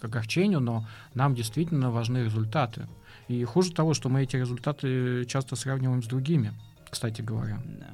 к 0.00 0.04
огорчению, 0.04 0.60
но 0.60 0.86
нам 1.14 1.34
действительно 1.34 1.90
важны 1.90 2.18
результаты. 2.18 2.86
И 3.28 3.44
хуже 3.44 3.72
того, 3.72 3.94
что 3.94 4.08
мы 4.08 4.22
эти 4.22 4.36
результаты 4.36 5.24
часто 5.26 5.56
сравниваем 5.56 6.02
с 6.02 6.06
другими, 6.06 6.52
кстати 6.90 7.22
говоря. 7.22 7.60
Да. 7.64 7.86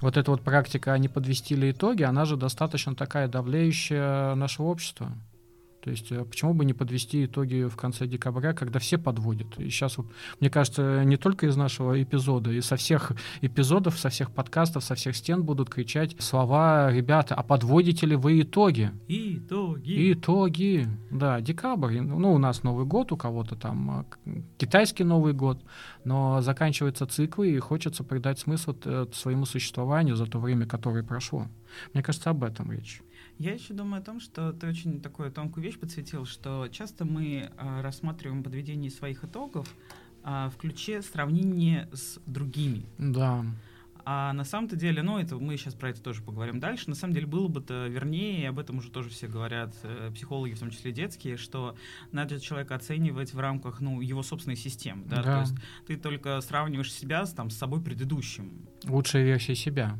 Вот 0.00 0.16
эта 0.16 0.30
вот 0.30 0.42
практика 0.42 0.96
«не 0.98 1.08
подвести 1.08 1.54
ли 1.54 1.70
итоги», 1.70 2.02
она 2.02 2.24
же 2.24 2.36
достаточно 2.36 2.94
такая 2.94 3.28
давляющая 3.28 4.34
нашего 4.34 4.66
общества. 4.66 5.12
То 5.82 5.90
есть 5.90 6.12
э, 6.12 6.24
почему 6.24 6.54
бы 6.54 6.64
не 6.64 6.74
подвести 6.74 7.24
итоги 7.24 7.64
в 7.64 7.76
конце 7.76 8.06
декабря, 8.06 8.52
когда 8.52 8.78
все 8.78 8.98
подводят? 8.98 9.58
И 9.58 9.68
сейчас, 9.70 9.96
вот, 9.96 10.06
мне 10.38 10.50
кажется, 10.50 11.04
не 11.04 11.16
только 11.16 11.46
из 11.46 11.56
нашего 11.56 12.00
эпизода, 12.02 12.50
и 12.50 12.60
со 12.60 12.76
всех 12.76 13.12
эпизодов, 13.40 13.98
со 13.98 14.10
всех 14.10 14.30
подкастов, 14.30 14.84
со 14.84 14.94
всех 14.94 15.16
стен 15.16 15.42
будут 15.42 15.70
кричать 15.70 16.14
слова 16.20 16.92
«Ребята, 16.92 17.34
а 17.34 17.42
подводите 17.42 18.06
ли 18.06 18.16
вы 18.16 18.42
итоги?» 18.42 18.90
Итоги. 19.08 20.12
Итоги. 20.12 20.88
Да, 21.10 21.40
декабрь. 21.40 22.00
Ну, 22.00 22.34
у 22.34 22.38
нас 22.38 22.62
Новый 22.62 22.84
год, 22.84 23.12
у 23.12 23.16
кого-то 23.16 23.56
там 23.56 24.06
э, 24.26 24.40
китайский 24.58 25.04
Новый 25.04 25.32
год, 25.32 25.62
но 26.04 26.40
заканчиваются 26.42 27.06
циклы, 27.06 27.50
и 27.50 27.58
хочется 27.58 28.04
придать 28.04 28.38
смысл 28.38 28.74
э, 28.84 29.06
своему 29.12 29.46
существованию 29.46 30.16
за 30.16 30.26
то 30.26 30.38
время, 30.38 30.66
которое 30.66 31.02
прошло. 31.02 31.46
Мне 31.94 32.02
кажется, 32.02 32.30
об 32.30 32.44
этом 32.44 32.70
речь. 32.70 33.02
Я 33.40 33.54
еще 33.54 33.72
думаю 33.72 34.02
о 34.02 34.04
том, 34.04 34.20
что 34.20 34.52
ты 34.52 34.68
очень 34.68 35.00
такую 35.00 35.32
тонкую 35.32 35.64
вещь 35.64 35.78
подсветил, 35.78 36.26
что 36.26 36.68
часто 36.70 37.06
мы 37.06 37.50
э, 37.56 37.80
рассматриваем 37.80 38.42
подведение 38.42 38.90
своих 38.90 39.24
итогов 39.24 39.66
э, 40.22 40.50
в 40.52 40.58
ключе 40.58 41.00
сравнения 41.00 41.88
с 41.90 42.18
другими. 42.26 42.84
Да. 42.98 43.46
А 44.04 44.34
на 44.34 44.44
самом-то 44.44 44.76
деле, 44.76 45.00
ну, 45.00 45.18
это 45.18 45.36
мы 45.36 45.56
сейчас 45.56 45.72
про 45.72 45.88
это 45.88 46.02
тоже 46.02 46.20
поговорим 46.20 46.60
дальше. 46.60 46.90
На 46.90 46.94
самом 46.94 47.14
деле 47.14 47.26
было 47.26 47.48
бы-то 47.48 47.86
вернее, 47.86 48.42
и 48.42 48.44
об 48.44 48.58
этом 48.58 48.76
уже 48.76 48.90
тоже 48.90 49.08
все 49.08 49.26
говорят, 49.26 49.74
э, 49.84 50.10
психологи, 50.14 50.52
в 50.52 50.60
том 50.60 50.68
числе 50.68 50.92
детские, 50.92 51.38
что 51.38 51.76
надо 52.12 52.38
человека 52.40 52.74
оценивать 52.74 53.32
в 53.32 53.40
рамках, 53.40 53.80
ну, 53.80 54.02
его 54.02 54.22
собственной 54.22 54.56
системы. 54.56 55.06
Да? 55.06 55.16
Да. 55.16 55.22
То 55.22 55.40
есть 55.40 55.54
ты 55.86 55.96
только 55.96 56.38
сравниваешь 56.42 56.92
себя 56.92 57.24
с, 57.24 57.32
там, 57.32 57.48
с 57.48 57.56
собой 57.56 57.80
предыдущим. 57.80 58.68
Лучшая 58.84 59.24
версия 59.24 59.54
себя. 59.54 59.98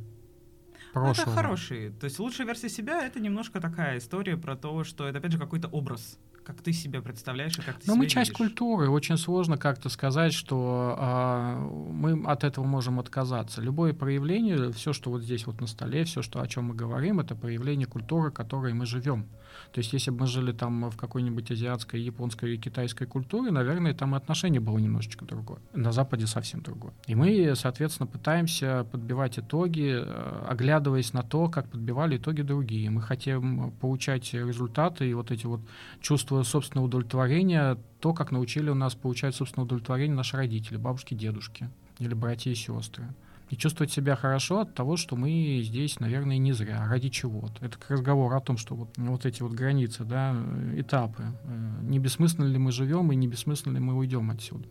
Ну, 0.95 1.03
это 1.03 1.15
Прошлого. 1.15 1.37
хороший. 1.37 1.91
То 1.91 2.05
есть 2.05 2.19
лучшая 2.19 2.47
версия 2.47 2.69
себя 2.69 3.05
это 3.07 3.21
немножко 3.21 3.61
такая 3.61 3.99
история 3.99 4.37
про 4.37 4.57
то, 4.57 4.83
что 4.85 5.07
это 5.07 5.19
опять 5.19 5.33
же 5.33 5.39
какой-то 5.39 5.69
образ, 5.69 6.19
как 6.45 6.63
ты 6.63 6.73
себя 6.73 7.01
представляешь 7.03 7.57
и 7.59 7.63
как 7.63 7.77
ты 7.77 7.83
Но 7.87 7.95
себя 7.95 7.97
мы 7.97 8.07
часть 8.07 8.31
видишь. 8.31 8.39
культуры. 8.39 8.89
Очень 8.89 9.17
сложно 9.17 9.57
как-то 9.57 9.89
сказать, 9.89 10.33
что 10.33 10.95
а, 10.99 11.59
мы 11.59 12.23
от 12.27 12.45
этого 12.45 12.65
можем 12.65 12.99
отказаться. 12.99 13.61
Любое 13.61 13.93
проявление, 13.93 14.73
все, 14.73 14.93
что 14.93 15.11
вот 15.11 15.23
здесь 15.23 15.47
вот 15.47 15.61
на 15.61 15.67
столе, 15.67 16.05
все, 16.05 16.23
что, 16.23 16.41
о 16.41 16.47
чем 16.47 16.65
мы 16.67 16.75
говорим, 16.75 17.21
это 17.21 17.35
проявление 17.35 17.87
культуры, 17.87 18.31
которой 18.31 18.73
мы 18.73 18.87
живем. 18.87 19.27
То 19.73 19.79
есть, 19.79 19.93
если 19.93 20.11
бы 20.11 20.21
мы 20.21 20.27
жили 20.27 20.53
там 20.53 20.91
в 20.91 20.97
какой-нибудь 20.97 21.51
азиатской, 21.51 22.01
японской 22.01 22.51
или 22.51 22.57
китайской 22.57 23.07
культуре, 23.07 23.51
наверное, 23.51 23.95
там 23.95 24.15
и 24.15 24.17
отношение 24.17 24.61
было 24.61 24.79
немножечко 24.79 25.25
другое. 25.25 25.61
На 25.73 25.93
Западе 25.93 26.27
совсем 26.27 26.63
другое. 26.63 26.93
И 27.07 27.15
мы, 27.15 27.55
соответственно, 27.57 28.07
пытаемся 28.07 28.87
подбивать 28.91 29.39
итоги, 29.39 29.93
э, 29.97 30.45
оглядываясь 30.49 31.13
на 31.13 31.23
то, 31.23 31.49
как 31.49 31.69
подбивали 31.69 32.17
итоги 32.17 32.43
другие. 32.43 32.91
Мы 32.91 33.03
хотим 33.03 33.73
получать 33.73 34.33
результаты 34.33 35.09
и 35.09 35.15
вот 35.15 35.31
эти 35.31 35.47
вот 35.47 35.61
чувства 36.01 36.30
собственного 36.43 36.87
удовлетворения, 36.87 37.79
то, 38.01 38.13
как 38.13 38.31
научили 38.31 38.71
у 38.71 38.75
нас 38.75 38.95
получать 38.95 39.35
собственное 39.35 39.67
удовлетворение 39.67 40.17
наши 40.17 40.37
родители, 40.37 40.77
бабушки, 40.77 41.15
дедушки 41.15 41.71
или 41.99 42.15
братья 42.15 42.51
и 42.51 42.55
сестры. 42.55 43.05
И 43.51 43.57
чувствовать 43.57 43.91
себя 43.91 44.15
хорошо 44.15 44.61
от 44.61 44.75
того, 44.75 44.97
что 44.97 45.17
мы 45.17 45.61
здесь, 45.65 45.99
наверное, 45.99 46.39
не 46.39 46.53
зря. 46.53 46.83
А 46.83 46.89
Ради 46.89 47.09
чего-то. 47.09 47.65
Это 47.65 47.77
разговор 47.89 48.33
о 48.33 48.41
том, 48.41 48.57
что 48.57 48.77
вот, 48.77 48.97
вот 48.97 49.27
эти 49.27 49.43
вот 49.43 49.53
границы, 49.53 50.05
да, 50.05 50.37
этапы. 50.77 51.25
Э, 51.45 51.81
Не 51.83 51.99
бессмысленно 51.99 52.47
ли 52.47 52.59
мы 52.59 52.71
живем 52.71 53.11
и 53.11 53.17
не 53.17 53.27
бессмысленно 53.27 53.75
ли 53.75 53.81
мы 53.81 53.97
уйдем 53.97 54.31
отсюда. 54.31 54.69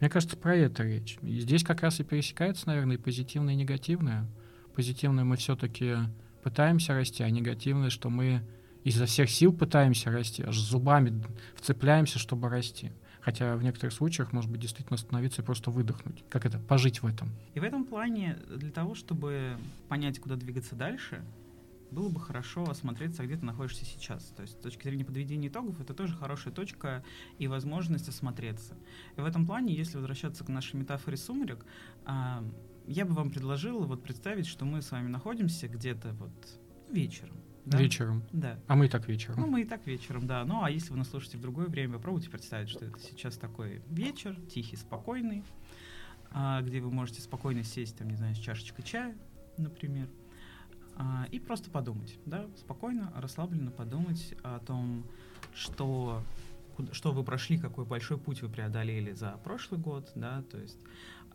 Мне 0.00 0.10
кажется, 0.10 0.36
про 0.36 0.54
это 0.54 0.82
речь. 0.82 1.18
И 1.22 1.40
здесь 1.40 1.64
как 1.64 1.80
раз 1.80 1.98
и 2.00 2.04
пересекается, 2.04 2.68
наверное, 2.68 2.96
и 2.96 3.00
позитивное, 3.00 3.54
и 3.54 3.56
негативное. 3.56 4.26
Позитивное 4.74 5.24
мы 5.24 5.36
все-таки 5.36 5.96
пытаемся 6.42 6.92
расти, 6.92 7.22
а 7.22 7.30
негативное, 7.30 7.88
что 7.88 8.10
мы 8.10 8.42
изо 8.84 9.06
всех 9.06 9.30
сил 9.30 9.52
пытаемся 9.52 10.10
расти, 10.10 10.42
аж 10.42 10.58
зубами 10.58 11.22
вцепляемся, 11.54 12.18
чтобы 12.18 12.48
расти. 12.48 12.92
Хотя 13.20 13.56
в 13.56 13.62
некоторых 13.62 13.92
случаях, 13.92 14.32
может 14.32 14.50
быть, 14.50 14.60
действительно 14.60 14.94
остановиться 14.94 15.42
и 15.42 15.44
просто 15.44 15.70
выдохнуть. 15.70 16.24
Как 16.30 16.46
это? 16.46 16.58
Пожить 16.58 17.02
в 17.02 17.06
этом. 17.06 17.28
И 17.54 17.60
в 17.60 17.62
этом 17.62 17.84
плане, 17.84 18.38
для 18.48 18.70
того, 18.70 18.94
чтобы 18.94 19.58
понять, 19.88 20.18
куда 20.18 20.36
двигаться 20.36 20.74
дальше, 20.74 21.22
было 21.90 22.08
бы 22.08 22.20
хорошо 22.20 22.64
осмотреться, 22.64 23.24
где 23.24 23.36
ты 23.36 23.44
находишься 23.44 23.84
сейчас. 23.84 24.24
То 24.36 24.42
есть 24.42 24.54
с 24.54 24.62
точки 24.62 24.84
зрения 24.84 25.04
подведения 25.04 25.48
итогов, 25.48 25.80
это 25.80 25.92
тоже 25.92 26.14
хорошая 26.14 26.54
точка 26.54 27.04
и 27.38 27.46
возможность 27.48 28.08
осмотреться. 28.08 28.74
И 29.16 29.20
в 29.20 29.24
этом 29.24 29.46
плане, 29.46 29.74
если 29.74 29.96
возвращаться 29.96 30.44
к 30.44 30.48
нашей 30.48 30.76
метафоре 30.76 31.16
сумерек, 31.16 31.66
а, 32.04 32.44
я 32.86 33.04
бы 33.04 33.14
вам 33.14 33.30
предложила 33.30 33.84
вот 33.84 34.02
представить, 34.02 34.46
что 34.46 34.64
мы 34.64 34.82
с 34.82 34.90
вами 34.90 35.08
находимся 35.08 35.68
где-то 35.68 36.14
вот 36.14 36.32
вечером. 36.88 37.36
Да? 37.64 37.78
Вечером. 37.78 38.22
Да. 38.32 38.58
А 38.66 38.76
мы 38.76 38.86
и 38.86 38.88
так 38.88 39.02
Ну, 39.06 39.12
вечером. 39.12 39.50
мы 39.50 39.62
и 39.62 39.64
так 39.64 39.86
вечером, 39.86 40.26
да. 40.26 40.44
Ну, 40.44 40.62
а 40.62 40.70
если 40.70 40.90
вы 40.90 40.98
нас 40.98 41.08
слушаете 41.10 41.38
в 41.38 41.40
другое 41.40 41.66
время, 41.66 41.94
попробуйте 41.94 42.30
представить, 42.30 42.68
что 42.68 42.84
это 42.84 42.98
сейчас 43.00 43.36
такой 43.36 43.82
вечер, 43.88 44.36
тихий, 44.52 44.76
спокойный, 44.76 45.44
а, 46.32 46.62
где 46.62 46.80
вы 46.80 46.90
можете 46.90 47.20
спокойно 47.20 47.64
сесть, 47.64 47.96
там, 47.96 48.08
не 48.08 48.16
знаю, 48.16 48.34
с 48.34 48.38
чашечкой 48.38 48.84
чая, 48.84 49.16
например, 49.58 50.08
а, 50.96 51.26
и 51.30 51.38
просто 51.38 51.70
подумать, 51.70 52.18
да, 52.26 52.46
спокойно, 52.58 53.12
расслабленно 53.16 53.70
подумать 53.70 54.34
о 54.42 54.58
том, 54.60 55.04
что, 55.54 56.22
что 56.92 57.12
вы 57.12 57.24
прошли, 57.24 57.58
какой 57.58 57.84
большой 57.84 58.18
путь 58.18 58.42
вы 58.42 58.48
преодолели 58.48 59.12
за 59.12 59.32
прошлый 59.44 59.80
год, 59.80 60.10
да, 60.14 60.42
то 60.50 60.58
есть 60.58 60.78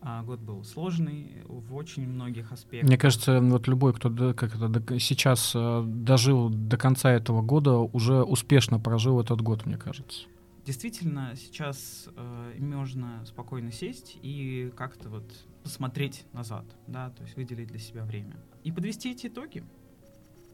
а, 0.00 0.22
год 0.22 0.40
был 0.40 0.64
сложный 0.64 1.42
в 1.46 1.74
очень 1.74 2.08
многих 2.08 2.52
аспектах. 2.52 2.88
Мне 2.88 2.98
кажется, 2.98 3.40
вот 3.40 3.66
любой, 3.68 3.94
кто 3.94 4.10
как 4.34 4.54
это, 4.54 4.98
сейчас 4.98 5.52
э, 5.54 5.82
дожил 5.86 6.50
до 6.50 6.76
конца 6.76 7.12
этого 7.12 7.42
года, 7.42 7.72
уже 7.78 8.22
успешно 8.22 8.78
прожил 8.78 9.20
этот 9.20 9.40
год, 9.40 9.66
мне 9.66 9.76
кажется. 9.76 10.26
Действительно, 10.64 11.34
сейчас 11.36 12.08
э, 12.16 12.56
можно 12.58 13.24
спокойно 13.24 13.70
сесть 13.70 14.18
и 14.20 14.72
как-то 14.76 15.08
вот 15.08 15.46
посмотреть 15.62 16.24
назад, 16.32 16.64
да, 16.86 17.10
то 17.10 17.22
есть 17.22 17.36
выделить 17.36 17.68
для 17.68 17.78
себя 17.78 18.04
время. 18.04 18.36
И 18.64 18.72
подвести 18.72 19.12
эти 19.12 19.28
итоги. 19.28 19.64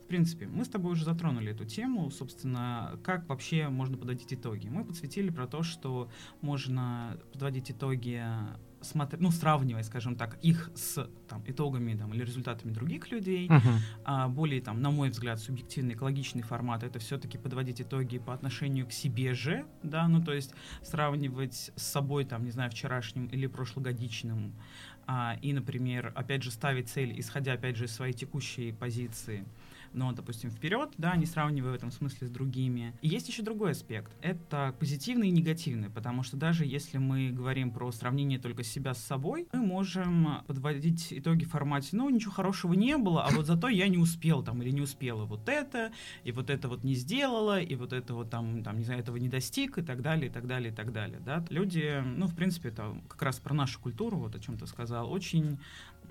В 0.04 0.06
принципе, 0.06 0.46
мы 0.46 0.66
с 0.66 0.68
тобой 0.68 0.92
уже 0.92 1.06
затронули 1.06 1.52
эту 1.52 1.64
тему, 1.64 2.10
собственно, 2.10 2.98
как 3.02 3.26
вообще 3.28 3.68
можно 3.68 3.96
подводить 3.96 4.34
итоги. 4.34 4.68
Мы 4.68 4.84
подсветили 4.84 5.30
про 5.30 5.46
то, 5.46 5.62
что 5.62 6.10
можно 6.42 7.18
подводить 7.32 7.70
итоги, 7.70 8.22
смотря, 8.82 9.18
ну, 9.20 9.30
сравнивая, 9.30 9.82
скажем 9.82 10.16
так, 10.16 10.38
их 10.42 10.70
с 10.74 11.08
там, 11.28 11.42
итогами 11.46 11.94
там, 11.94 12.12
или 12.14 12.24
результатами 12.24 12.72
других 12.72 13.10
людей, 13.10 13.48
Мгм. 13.48 13.78
а, 14.04 14.28
более, 14.28 14.60
там, 14.60 14.80
на 14.82 14.90
мой 14.90 15.10
взгляд, 15.10 15.38
субъективный, 15.40 15.94
экологичный 15.94 16.42
формат 16.42 16.82
это 16.82 16.98
все-таки 16.98 17.38
подводить 17.38 17.80
итоги 17.80 18.18
по 18.18 18.34
отношению 18.34 18.86
к 18.86 18.92
себе 18.92 19.34
же, 19.34 19.64
да, 19.82 20.08
ну 20.08 20.22
то 20.22 20.32
есть 20.32 20.52
сравнивать 20.82 21.70
с 21.76 21.82
собой, 21.82 22.24
там, 22.24 22.44
не 22.44 22.50
знаю, 22.50 22.70
вчерашним 22.70 23.26
или 23.26 23.46
прошлогодичным, 23.46 24.52
а, 25.06 25.36
и, 25.42 25.52
например, 25.52 26.12
опять 26.14 26.42
же, 26.42 26.50
ставить 26.50 26.88
цель, 26.88 27.18
исходя, 27.18 27.54
опять 27.54 27.76
же, 27.76 27.84
из 27.86 27.92
своей 27.92 28.12
текущей 28.12 28.72
позиции, 28.72 29.44
но, 29.94 30.12
допустим, 30.12 30.50
вперед, 30.50 30.90
да, 30.98 31.16
не 31.16 31.26
сравнивая 31.26 31.72
в 31.72 31.74
этом 31.74 31.90
смысле 31.90 32.28
с 32.28 32.30
другими. 32.30 32.94
И 33.02 33.08
есть 33.08 33.28
еще 33.28 33.42
другой 33.42 33.72
аспект. 33.72 34.12
Это 34.20 34.74
позитивный 34.78 35.28
и 35.28 35.30
негативный, 35.30 35.90
потому 35.90 36.22
что 36.22 36.36
даже 36.36 36.64
если 36.64 36.98
мы 36.98 37.30
говорим 37.30 37.70
про 37.70 37.90
сравнение 37.92 38.38
только 38.38 38.62
себя 38.62 38.94
с 38.94 39.02
собой, 39.02 39.48
мы 39.52 39.60
можем 39.60 40.42
подводить 40.46 41.12
итоги 41.12 41.44
в 41.44 41.50
формате, 41.50 41.90
ну, 41.92 42.08
ничего 42.10 42.32
хорошего 42.32 42.74
не 42.74 42.96
было, 42.96 43.24
а 43.24 43.30
вот 43.30 43.46
зато 43.46 43.68
я 43.68 43.88
не 43.88 43.98
успел 43.98 44.42
там 44.42 44.62
или 44.62 44.70
не 44.70 44.80
успела 44.80 45.24
вот 45.24 45.48
это, 45.48 45.92
и 46.24 46.32
вот 46.32 46.50
это 46.50 46.68
вот 46.68 46.84
не 46.84 46.94
сделала, 46.94 47.60
и 47.60 47.74
вот 47.74 47.92
это 47.92 48.14
вот 48.14 48.30
там, 48.30 48.62
там, 48.62 48.78
не 48.78 48.84
знаю, 48.84 49.00
этого 49.00 49.16
не 49.16 49.28
достиг, 49.28 49.78
и 49.78 49.82
так 49.82 50.02
далее, 50.02 50.28
и 50.28 50.32
так 50.32 50.46
далее, 50.46 50.72
и 50.72 50.74
так 50.74 50.92
далее, 50.92 51.20
да. 51.24 51.44
Люди, 51.50 52.02
ну, 52.04 52.26
в 52.26 52.34
принципе, 52.34 52.70
это 52.70 52.96
как 53.08 53.22
раз 53.22 53.38
про 53.38 53.54
нашу 53.54 53.80
культуру, 53.80 54.18
вот 54.18 54.34
о 54.34 54.40
чем 54.40 54.56
ты 54.56 54.66
сказал, 54.66 55.10
очень 55.10 55.58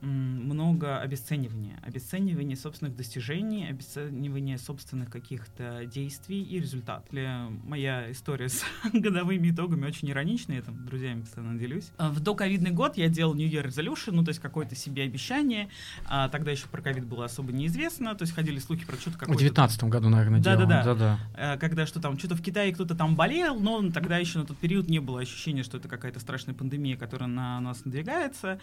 много 0.02 1.00
обесценивания. 1.00 1.80
Обесценивания 1.84 2.56
собственных 2.56 2.96
достижений, 2.96 3.68
обесценивания 3.72 4.58
собственных 4.58 5.10
каких-то 5.10 5.86
действий 5.86 6.42
и 6.44 6.60
результатов. 6.60 7.10
Для- 7.12 7.48
Моя 7.64 8.12
история 8.12 8.50
с 8.50 8.64
годовыми 8.94 9.50
итогами 9.52 9.86
очень 9.86 10.10
ироничная, 10.10 10.58
я 10.58 10.62
там 10.62 10.86
друзьями 10.86 11.22
постоянно 11.22 11.58
делюсь. 11.60 11.92
А 11.98 12.10
В 12.10 12.20
доковидный 12.20 12.72
год 12.72 12.98
я 12.98 13.10
делал 13.10 13.34
New 13.34 13.48
Year 13.48 13.66
Resolution, 13.66 14.12
ну, 14.12 14.24
то 14.24 14.30
есть 14.30 14.40
какое-то 14.42 14.76
себе 14.76 15.04
обещание. 15.04 15.70
А, 16.06 16.30
тогда 16.30 16.52
еще 16.52 16.68
про 16.68 16.82
ковид 16.82 17.06
было 17.06 17.26
особо 17.26 17.52
неизвестно, 17.52 18.16
то 18.16 18.24
есть 18.24 18.34
ходили 18.34 18.60
слухи 18.60 18.86
про 18.86 18.96
что-то 18.96 19.18
В 19.18 19.20
какое-то... 19.20 19.42
девятнадцатом 19.44 19.90
году, 19.90 20.10
наверное, 20.10 20.40
делал. 20.40 20.60
Да-да-да. 20.60 20.84
Да-да. 20.84 21.20
Э, 21.56 21.58
когда 21.58 21.86
что 21.86 22.00
там, 22.02 22.18
что-то 22.18 22.36
в 22.36 22.42
Китае 22.42 22.74
кто-то 22.74 22.96
там 22.96 23.16
болел, 23.16 23.60
но 23.60 23.90
тогда 23.92 24.18
еще 24.18 24.40
на 24.40 24.46
тот 24.46 24.58
период 24.58 24.88
не 24.90 25.00
было 25.00 25.22
ощущения, 25.22 25.64
что 25.64 25.78
это 25.78 25.88
какая-то 25.88 26.20
страшная 26.20 26.54
пандемия, 26.56 26.98
которая 26.98 27.30
на 27.30 27.60
нас 27.60 27.86
надвигается. 27.86 28.60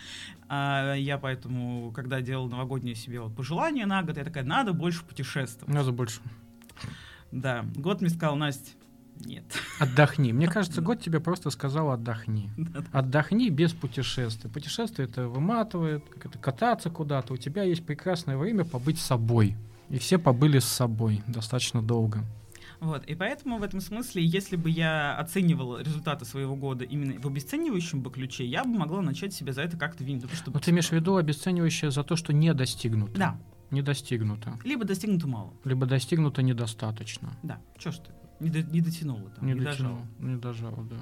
А, 0.48 0.94
я 0.94 1.18
поэтому, 1.18 1.92
когда 1.94 2.20
делал 2.20 2.48
новогоднее 2.48 2.94
себе 2.94 3.20
вот 3.20 3.34
пожелание 3.34 3.86
на 3.86 4.02
год, 4.02 4.16
я 4.16 4.24
такая, 4.24 4.44
надо 4.44 4.72
больше 4.72 4.97
путешествовать. 5.04 5.74
Надо 5.74 5.92
больше. 5.92 6.20
Да, 7.32 7.64
год 7.76 8.00
мне 8.00 8.10
сказал, 8.10 8.36
Настя, 8.36 8.70
нет. 9.24 9.44
Отдохни. 9.78 10.32
Мне 10.32 10.48
кажется, 10.50 10.80
год 10.80 11.00
тебе 11.00 11.20
просто 11.20 11.50
сказал 11.50 11.90
отдохни. 11.90 12.50
Отдохни 12.92 13.50
без 13.50 13.72
путешествий. 13.72 14.50
Путешествие 14.50 15.08
это 15.08 15.28
выматывает, 15.28 16.04
это 16.24 16.38
кататься 16.38 16.90
куда-то. 16.90 17.34
У 17.34 17.36
тебя 17.36 17.62
есть 17.64 17.84
прекрасное 17.84 18.36
время 18.36 18.64
побыть 18.64 18.98
собой. 18.98 19.56
И 19.90 19.98
все 19.98 20.18
побыли 20.18 20.58
с 20.58 20.64
собой 20.66 21.22
достаточно 21.26 21.82
долго. 21.82 22.24
Вот, 22.80 23.04
и 23.06 23.14
поэтому 23.16 23.58
в 23.58 23.64
этом 23.64 23.80
смысле, 23.80 24.24
если 24.24 24.54
бы 24.54 24.70
я 24.70 25.16
оценивала 25.16 25.82
результаты 25.82 26.24
своего 26.24 26.54
года 26.54 26.84
именно 26.84 27.20
в 27.20 27.26
обесценивающем 27.26 28.02
бы 28.02 28.10
ключе, 28.10 28.46
я 28.46 28.62
бы 28.62 28.70
могла 28.70 29.00
начать 29.02 29.34
себя 29.34 29.52
за 29.52 29.62
это 29.62 29.76
как-то 29.76 30.04
винить. 30.04 30.22
потому 30.22 30.38
что- 30.40 30.50
Но 30.52 30.60
ты 30.60 30.70
имеешь 30.70 30.88
в 30.88 30.92
виду 30.92 31.16
обесценивающее 31.16 31.90
за 31.90 32.04
то, 32.04 32.14
что 32.14 32.32
не 32.32 32.54
достигнуто. 32.54 33.18
Да, 33.18 33.40
Не 33.70 33.82
достигнуто. 33.82 34.58
либо 34.64 34.84
достигнуто 34.84 35.26
мало. 35.28 35.52
Либо 35.64 35.86
достигнуто 35.86 36.42
недостаточно. 36.42 37.32
Да, 37.42 37.60
чё 37.78 37.92
ж 37.92 37.98
ты, 37.98 38.10
не, 38.40 38.50
до- 38.50 38.62
не 38.62 38.80
дотянула 38.80 39.30
там, 39.30 39.46
Не, 39.46 39.52
не, 39.54 39.60
дотянул. 39.60 39.98
Не 40.18 40.36
дожал, 40.36 40.74
да. 40.90 40.96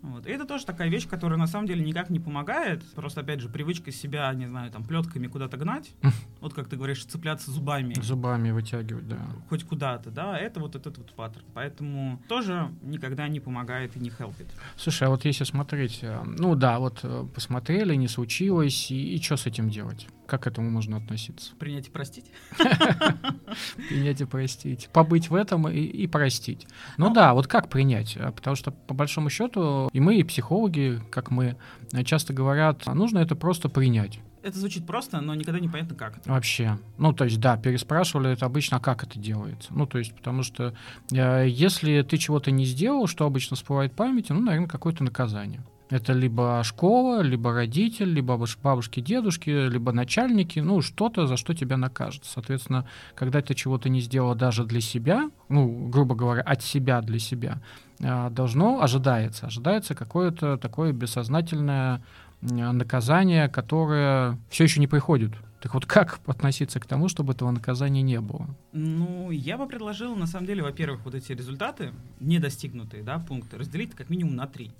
Вот. 0.00 0.26
И 0.26 0.30
это 0.30 0.44
тоже 0.44 0.64
такая 0.64 0.88
вещь, 0.88 1.08
которая 1.08 1.38
на 1.38 1.48
самом 1.48 1.66
деле 1.66 1.84
никак 1.84 2.08
не 2.08 2.20
помогает. 2.20 2.84
Просто, 2.94 3.20
опять 3.22 3.40
же, 3.40 3.48
привычка 3.48 3.90
себя, 3.90 4.32
не 4.32 4.46
знаю, 4.46 4.70
там, 4.70 4.84
плетками 4.84 5.26
куда-то 5.26 5.56
гнать. 5.56 5.90
вот 6.40 6.54
как 6.54 6.68
ты 6.68 6.76
говоришь, 6.76 7.04
цепляться 7.04 7.50
зубами. 7.50 7.94
Зубами 8.00 8.50
вытягивать, 8.50 9.08
да. 9.08 9.18
Хоть 9.48 9.64
куда-то, 9.64 10.10
да, 10.10 10.38
это 10.38 10.60
вот 10.60 10.76
этот 10.76 10.98
вот 10.98 11.12
паттерн. 11.12 11.44
Поэтому 11.54 12.20
тоже 12.28 12.70
никогда 12.82 13.28
не 13.28 13.40
помогает 13.40 13.96
и 13.96 14.00
не 14.00 14.10
хелпит. 14.10 14.46
Слушай, 14.76 15.08
а 15.08 15.10
вот 15.10 15.24
если 15.24 15.44
смотреть, 15.44 16.00
э, 16.02 16.22
ну 16.24 16.54
да, 16.54 16.78
вот 16.78 17.00
э, 17.02 17.26
посмотрели, 17.34 17.94
не 17.94 18.08
случилось, 18.08 18.90
и, 18.90 19.14
и 19.16 19.22
что 19.22 19.36
с 19.36 19.46
этим 19.46 19.70
делать? 19.70 20.06
Как 20.26 20.42
к 20.42 20.46
этому 20.46 20.70
можно 20.70 20.98
относиться? 20.98 21.54
Принять 21.56 21.88
и 21.88 21.90
простить? 21.90 22.26
Принять 23.88 24.20
и 24.20 24.26
простить. 24.26 24.90
Побыть 24.92 25.30
в 25.30 25.34
этом 25.34 25.68
и, 25.68 25.80
и 25.80 26.06
простить. 26.06 26.66
Ну, 26.98 27.08
ну 27.08 27.14
да, 27.14 27.32
вот 27.32 27.46
как 27.46 27.70
принять? 27.70 28.16
А, 28.18 28.30
потому 28.30 28.54
что, 28.54 28.70
по 28.70 28.92
большому 28.92 29.30
счету, 29.30 29.88
и 29.92 30.00
мы, 30.00 30.16
и 30.16 30.24
психологи, 30.24 31.00
как 31.10 31.30
мы, 31.30 31.56
э, 31.92 32.04
часто 32.04 32.34
говорят, 32.34 32.84
нужно 32.86 33.18
это 33.18 33.34
просто 33.36 33.68
принять. 33.70 34.20
Это 34.48 34.58
звучит 34.58 34.86
просто, 34.86 35.20
но 35.20 35.34
никогда 35.34 35.60
не 35.60 35.68
понятно, 35.68 35.94
как 35.94 36.18
это. 36.18 36.30
Вообще. 36.30 36.78
Ну, 36.96 37.12
то 37.12 37.24
есть, 37.24 37.38
да, 37.38 37.56
переспрашивали 37.56 38.30
это 38.30 38.46
обычно, 38.46 38.78
а 38.78 38.80
как 38.80 39.04
это 39.04 39.18
делается. 39.18 39.72
Ну, 39.74 39.86
то 39.86 39.98
есть, 39.98 40.14
потому 40.14 40.42
что 40.42 40.74
э, 41.12 41.46
если 41.48 42.02
ты 42.02 42.16
чего-то 42.16 42.50
не 42.50 42.64
сделал, 42.64 43.06
что 43.06 43.26
обычно 43.26 43.56
всплывает 43.56 43.92
в 43.92 43.96
памяти, 43.96 44.32
ну, 44.32 44.40
наверное, 44.40 44.68
какое-то 44.68 45.04
наказание. 45.04 45.62
Это 45.90 46.12
либо 46.12 46.62
школа, 46.64 47.22
либо 47.22 47.52
родитель, 47.52 48.12
либо 48.12 48.38
бабушки, 48.62 49.00
дедушки, 49.00 49.48
либо 49.48 49.92
начальники, 49.92 50.58
ну, 50.58 50.82
что-то, 50.82 51.26
за 51.26 51.36
что 51.36 51.54
тебя 51.54 51.76
накажут. 51.76 52.24
Соответственно, 52.26 52.86
когда 53.14 53.40
ты 53.40 53.54
чего-то 53.54 53.88
не 53.88 54.00
сделал 54.00 54.34
даже 54.34 54.64
для 54.64 54.80
себя, 54.80 55.30
ну, 55.48 55.88
грубо 55.88 56.14
говоря, 56.14 56.42
от 56.42 56.62
себя 56.62 57.00
для 57.00 57.18
себя, 57.18 57.62
э, 58.00 58.28
должно, 58.30 58.82
ожидается, 58.82 59.46
ожидается 59.46 59.94
какое-то 59.94 60.58
такое 60.58 60.92
бессознательное 60.92 62.02
наказание, 62.40 63.48
которое 63.48 64.38
все 64.50 64.64
еще 64.64 64.80
не 64.80 64.86
приходит. 64.86 65.32
Так 65.60 65.74
вот, 65.74 65.86
как 65.86 66.20
относиться 66.26 66.78
к 66.78 66.86
тому, 66.86 67.08
чтобы 67.08 67.32
этого 67.32 67.50
наказания 67.50 68.02
не 68.02 68.20
было? 68.20 68.46
Ну, 68.72 69.30
я 69.32 69.58
бы 69.58 69.66
предложил, 69.66 70.14
на 70.14 70.26
самом 70.26 70.46
деле, 70.46 70.62
во-первых, 70.62 71.04
вот 71.04 71.14
эти 71.14 71.32
результаты, 71.32 71.92
недостигнутые, 72.20 73.02
да, 73.02 73.18
пункты, 73.18 73.58
разделить 73.58 73.94
как 73.94 74.08
минимум 74.08 74.36
на 74.36 74.46
три. 74.46 74.70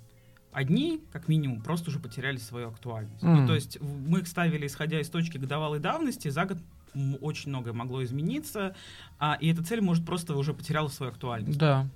Одни, 0.53 1.01
как 1.11 1.27
минимум, 1.27 1.61
просто 1.61 1.89
уже 1.89 1.99
потеряли 1.99 2.37
свою 2.37 2.69
актуальность. 2.69 3.23
Mm. 3.23 3.41
Ну, 3.41 3.47
то 3.47 3.55
есть 3.55 3.77
мы 3.81 4.19
их 4.19 4.27
ставили, 4.27 4.67
исходя 4.67 4.99
из 4.99 5.09
точки 5.09 5.37
годовалой 5.37 5.79
давности, 5.79 6.29
за 6.29 6.45
год 6.45 6.57
очень 7.21 7.49
многое 7.49 7.73
могло 7.73 8.03
измениться, 8.03 8.75
а, 9.19 9.37
и 9.39 9.51
эта 9.51 9.63
цель, 9.63 9.81
может, 9.81 10.05
просто 10.05 10.35
уже 10.35 10.53
потеряла 10.53 10.87
свою 10.87 11.11
актуальность. 11.11 11.59
Да 11.59 11.87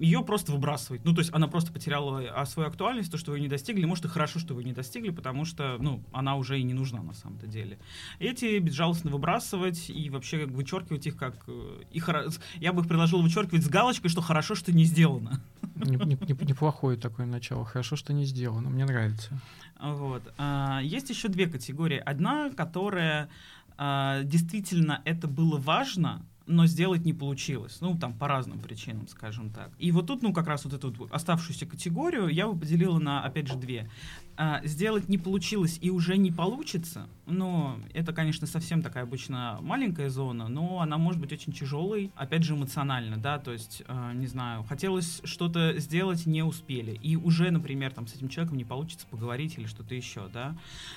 ее 0.00 0.24
просто 0.24 0.52
выбрасывать. 0.52 1.04
Ну, 1.04 1.12
то 1.14 1.20
есть 1.20 1.32
она 1.32 1.46
просто 1.46 1.72
потеряла 1.72 2.22
а, 2.34 2.46
свою 2.46 2.68
актуальность, 2.68 3.12
то, 3.12 3.18
что 3.18 3.32
вы 3.32 3.40
не 3.40 3.48
достигли. 3.48 3.84
Может, 3.84 4.06
и 4.06 4.08
хорошо, 4.08 4.38
что 4.38 4.54
вы 4.54 4.64
не 4.64 4.72
достигли, 4.72 5.10
потому 5.10 5.44
что, 5.44 5.76
ну, 5.78 6.02
она 6.12 6.36
уже 6.36 6.58
и 6.58 6.62
не 6.62 6.72
нужна 6.72 7.02
на 7.02 7.12
самом-то 7.12 7.46
деле. 7.46 7.78
Эти 8.18 8.58
безжалостно 8.58 9.10
выбрасывать 9.10 9.90
и 9.90 10.08
вообще 10.08 10.46
вычеркивать 10.46 11.06
их 11.06 11.16
как... 11.16 11.34
Э, 11.46 11.82
и 11.92 12.00
хоро... 12.00 12.24
Я 12.56 12.72
бы 12.72 12.80
их 12.80 12.88
предложил 12.88 13.20
вычеркивать 13.20 13.62
с 13.62 13.68
галочкой, 13.68 14.10
что 14.10 14.22
хорошо, 14.22 14.54
что 14.54 14.72
не 14.72 14.84
сделано. 14.84 15.42
Неплохое 15.76 16.96
такое 16.96 17.26
начало. 17.26 17.64
Хорошо, 17.66 17.96
что 17.96 18.12
не 18.14 18.24
сделано. 18.24 18.70
Мне 18.70 18.86
нравится. 18.86 19.38
Вот. 19.78 20.22
А, 20.38 20.80
есть 20.82 21.10
еще 21.10 21.28
две 21.28 21.46
категории. 21.46 21.98
Одна, 21.98 22.50
которая 22.50 23.28
а, 23.76 24.22
действительно 24.24 25.02
это 25.04 25.26
было 25.26 25.58
важно, 25.58 26.26
но 26.50 26.66
сделать 26.66 27.04
не 27.04 27.12
получилось. 27.12 27.78
Ну, 27.80 27.96
там, 27.96 28.12
по 28.12 28.28
разным 28.28 28.58
причинам, 28.58 29.08
скажем 29.08 29.50
так. 29.50 29.70
И 29.78 29.92
вот 29.92 30.06
тут, 30.06 30.22
ну, 30.22 30.32
как 30.32 30.46
раз 30.46 30.64
вот 30.64 30.74
эту 30.74 31.08
оставшуюся 31.10 31.66
категорию 31.66 32.28
я 32.28 32.48
бы 32.48 32.58
поделила 32.58 32.98
на, 32.98 33.24
опять 33.24 33.46
же, 33.46 33.56
две. 33.56 33.88
А, 34.36 34.60
сделать 34.64 35.08
не 35.08 35.18
получилось 35.18 35.78
и 35.80 35.90
уже 35.90 36.16
не 36.16 36.32
получится, 36.32 37.08
но 37.26 37.78
это, 37.92 38.12
конечно, 38.12 38.46
совсем 38.46 38.82
такая 38.82 39.04
обычно 39.04 39.58
маленькая 39.60 40.08
зона, 40.08 40.48
но 40.48 40.80
она 40.80 40.96
может 40.96 41.20
быть 41.20 41.30
очень 41.30 41.52
тяжелой, 41.52 42.10
опять 42.16 42.42
же, 42.42 42.54
эмоционально, 42.54 43.18
да, 43.18 43.38
то 43.38 43.52
есть, 43.52 43.82
э, 43.86 44.12
не 44.14 44.26
знаю, 44.26 44.62
хотелось 44.62 45.20
что-то 45.24 45.78
сделать, 45.78 46.24
не 46.24 46.42
успели, 46.42 46.92
и 46.92 47.16
уже, 47.16 47.50
например, 47.50 47.92
там 47.92 48.06
с 48.06 48.14
этим 48.14 48.30
человеком 48.30 48.56
не 48.56 48.64
получится 48.64 49.06
поговорить 49.10 49.58
или 49.58 49.66
что-то 49.66 49.94
еще, 49.94 50.28
да. 50.32 50.56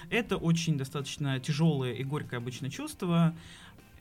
Это 0.10 0.38
очень 0.38 0.78
достаточно 0.78 1.38
тяжелое 1.42 1.92
и 1.92 2.04
горькое 2.06 2.38
обычно 2.38 2.70
чувство, 2.70 3.36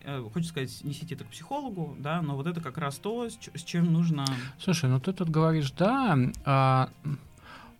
Э, 0.04 0.24
хочу 0.32 0.46
сказать, 0.46 0.80
несите 0.82 1.14
это 1.14 1.24
к 1.24 1.28
психологу, 1.28 1.96
да, 1.98 2.22
но 2.22 2.36
вот 2.36 2.46
это 2.46 2.60
как 2.60 2.78
раз 2.78 2.96
то, 2.96 3.28
с 3.28 3.62
чем 3.62 3.92
нужно... 3.92 4.24
Слушай, 4.58 4.90
ну 4.90 5.00
ты 5.00 5.12
тут 5.12 5.28
говоришь, 5.28 5.70
да, 5.72 6.18
а, 6.44 6.90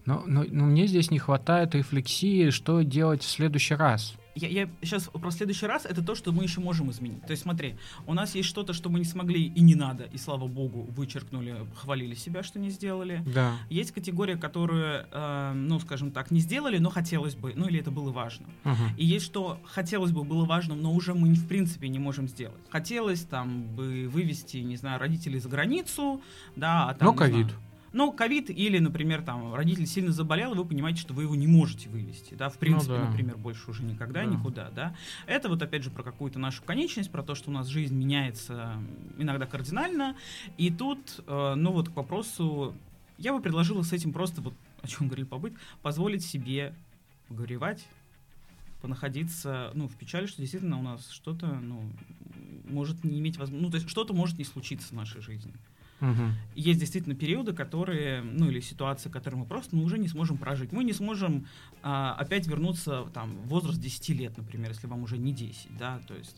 но, 0.05 0.23
но, 0.27 0.45
но 0.49 0.65
мне 0.65 0.87
здесь 0.87 1.11
не 1.11 1.19
хватает 1.19 1.75
рефлексии, 1.75 2.51
что 2.51 2.83
делать 2.83 3.23
в 3.23 3.29
следующий 3.29 3.75
раз 3.75 4.15
я, 4.35 4.49
я 4.49 4.71
сейчас 4.83 5.05
про 5.09 5.31
следующий 5.31 5.67
раз 5.67 5.85
это 5.87 6.03
то, 6.03 6.15
что 6.15 6.33
мы 6.33 6.43
еще 6.43 6.61
можем 6.61 6.91
изменить. 6.91 7.23
То 7.23 7.33
есть 7.33 7.43
смотри, 7.43 7.77
у 8.07 8.15
нас 8.15 8.35
есть 8.35 8.49
что-то, 8.49 8.73
что 8.73 8.89
мы 8.89 8.99
не 8.99 9.05
смогли 9.05 9.45
и 9.45 9.61
не 9.61 9.75
надо, 9.75 10.05
и 10.05 10.19
слава 10.19 10.47
богу, 10.47 10.83
вычеркнули, 10.91 11.67
хвалили 11.75 12.15
себя, 12.15 12.43
что 12.43 12.59
не 12.59 12.71
сделали. 12.71 13.23
Да. 13.27 13.57
Есть 13.69 13.93
категория, 13.93 14.37
которую, 14.37 15.07
э, 15.11 15.53
ну, 15.55 15.81
скажем 15.81 16.11
так, 16.11 16.31
не 16.31 16.41
сделали, 16.41 16.79
но 16.79 16.91
хотелось 16.91 17.35
бы, 17.35 17.53
ну 17.55 17.69
или 17.69 17.81
это 17.81 17.91
было 17.91 18.11
важно. 18.11 18.47
Угу. 18.65 18.97
И 18.97 19.05
есть 19.05 19.27
что 19.27 19.61
хотелось 19.65 20.13
бы, 20.13 20.25
было 20.25 20.45
важно, 20.45 20.75
но 20.75 20.93
уже 20.93 21.15
мы 21.15 21.35
в 21.35 21.47
принципе 21.47 21.89
не 21.89 21.99
можем 21.99 22.29
сделать. 22.29 22.61
Хотелось 22.71 23.23
там 23.23 23.65
бы 23.75 24.09
вывести, 24.09 24.59
не 24.59 24.77
знаю, 24.77 25.01
родителей 25.01 25.39
за 25.39 25.49
границу, 25.49 26.21
да, 26.57 26.89
а 26.89 26.95
там, 26.95 27.09
но 27.09 27.15
ковид. 27.15 27.47
Знаю, 27.47 27.61
ну, 27.93 28.13
ковид 28.13 28.51
или, 28.51 28.79
например, 28.79 29.23
там, 29.23 29.55
родитель 29.55 29.87
сильно 29.87 30.13
заболел, 30.13 30.55
и 30.55 30.57
вы 30.57 30.65
понимаете, 30.65 31.01
что 31.01 31.15
вы 31.15 31.25
его 31.25 31.35
не 31.35 31.47
можете 31.47 31.89
вывести, 31.89 32.35
да, 32.35 32.49
в 32.49 32.59
принципе, 32.59 32.93
ну, 32.93 32.99
да. 32.99 33.09
например, 33.11 33.37
больше 33.37 33.71
уже 33.71 33.83
никогда, 33.83 34.25
да. 34.25 34.31
никуда, 34.31 34.71
да. 34.71 34.97
Это 35.27 35.49
вот, 35.49 35.63
опять 35.63 35.83
же, 35.83 35.91
про 35.91 36.03
какую-то 36.03 36.39
нашу 36.39 36.63
конечность, 36.63 37.11
про 37.11 37.23
то, 37.23 37.35
что 37.35 37.51
у 37.51 37.53
нас 37.53 37.67
жизнь 37.67 37.95
меняется 37.95 38.75
иногда 39.19 39.47
кардинально, 39.47 40.17
и 40.57 40.71
тут, 40.71 41.23
э, 41.27 41.55
ну, 41.55 41.73
вот 41.73 41.91
к 41.91 41.97
вопросу, 41.97 42.75
я 43.19 43.33
бы 43.33 43.43
предложила 43.43 43.83
с 43.83 43.93
этим 43.93 44.13
просто, 44.13 44.41
вот, 44.41 44.55
о 44.83 44.89
чем 44.89 45.09
говорили 45.09 45.27
побыть, 45.27 45.55
позволить 45.83 46.25
себе 46.25 46.75
погоревать, 47.29 47.87
понаходиться, 48.81 49.71
ну, 49.75 49.87
в 49.87 49.95
печали, 49.97 50.27
что 50.27 50.41
действительно 50.41 50.79
у 50.79 50.83
нас 50.83 51.09
что-то, 51.11 51.47
ну, 51.47 51.89
может 52.65 53.05
не 53.05 53.21
иметь 53.21 53.37
возможности, 53.37 53.65
ну, 53.65 53.71
то 53.71 53.77
есть 53.77 53.89
что-то 53.89 54.13
может 54.13 54.39
не 54.39 54.45
случиться 54.45 54.89
в 54.89 54.93
нашей 54.93 55.21
жизни. 55.21 55.53
Угу. 56.03 56.23
Есть 56.57 56.81
действительно 56.81 57.15
периоды, 57.15 57.53
которые, 57.53 58.23
ну 58.23 58.49
или 58.49 58.59
ситуации, 58.59 59.09
которые 59.09 59.41
мы 59.41 59.47
просто 59.47 59.77
ну, 59.77 59.85
уже 59.85 59.99
не 59.99 60.09
сможем 60.09 60.37
прожить. 60.37 60.73
Мы 60.73 60.83
не 60.83 60.93
сможем 60.93 61.47
а, 61.83 62.15
опять 62.19 62.49
вернуться 62.49 63.05
там, 63.15 63.37
в 63.45 63.49
возраст 63.49 63.81
10 63.81 64.09
лет, 64.11 64.37
например, 64.37 64.71
если 64.71 64.89
вам 64.89 65.05
уже 65.05 65.17
не 65.17 65.33
10, 65.33 65.79
да, 65.79 66.01
то 66.09 66.15
есть 66.15 66.37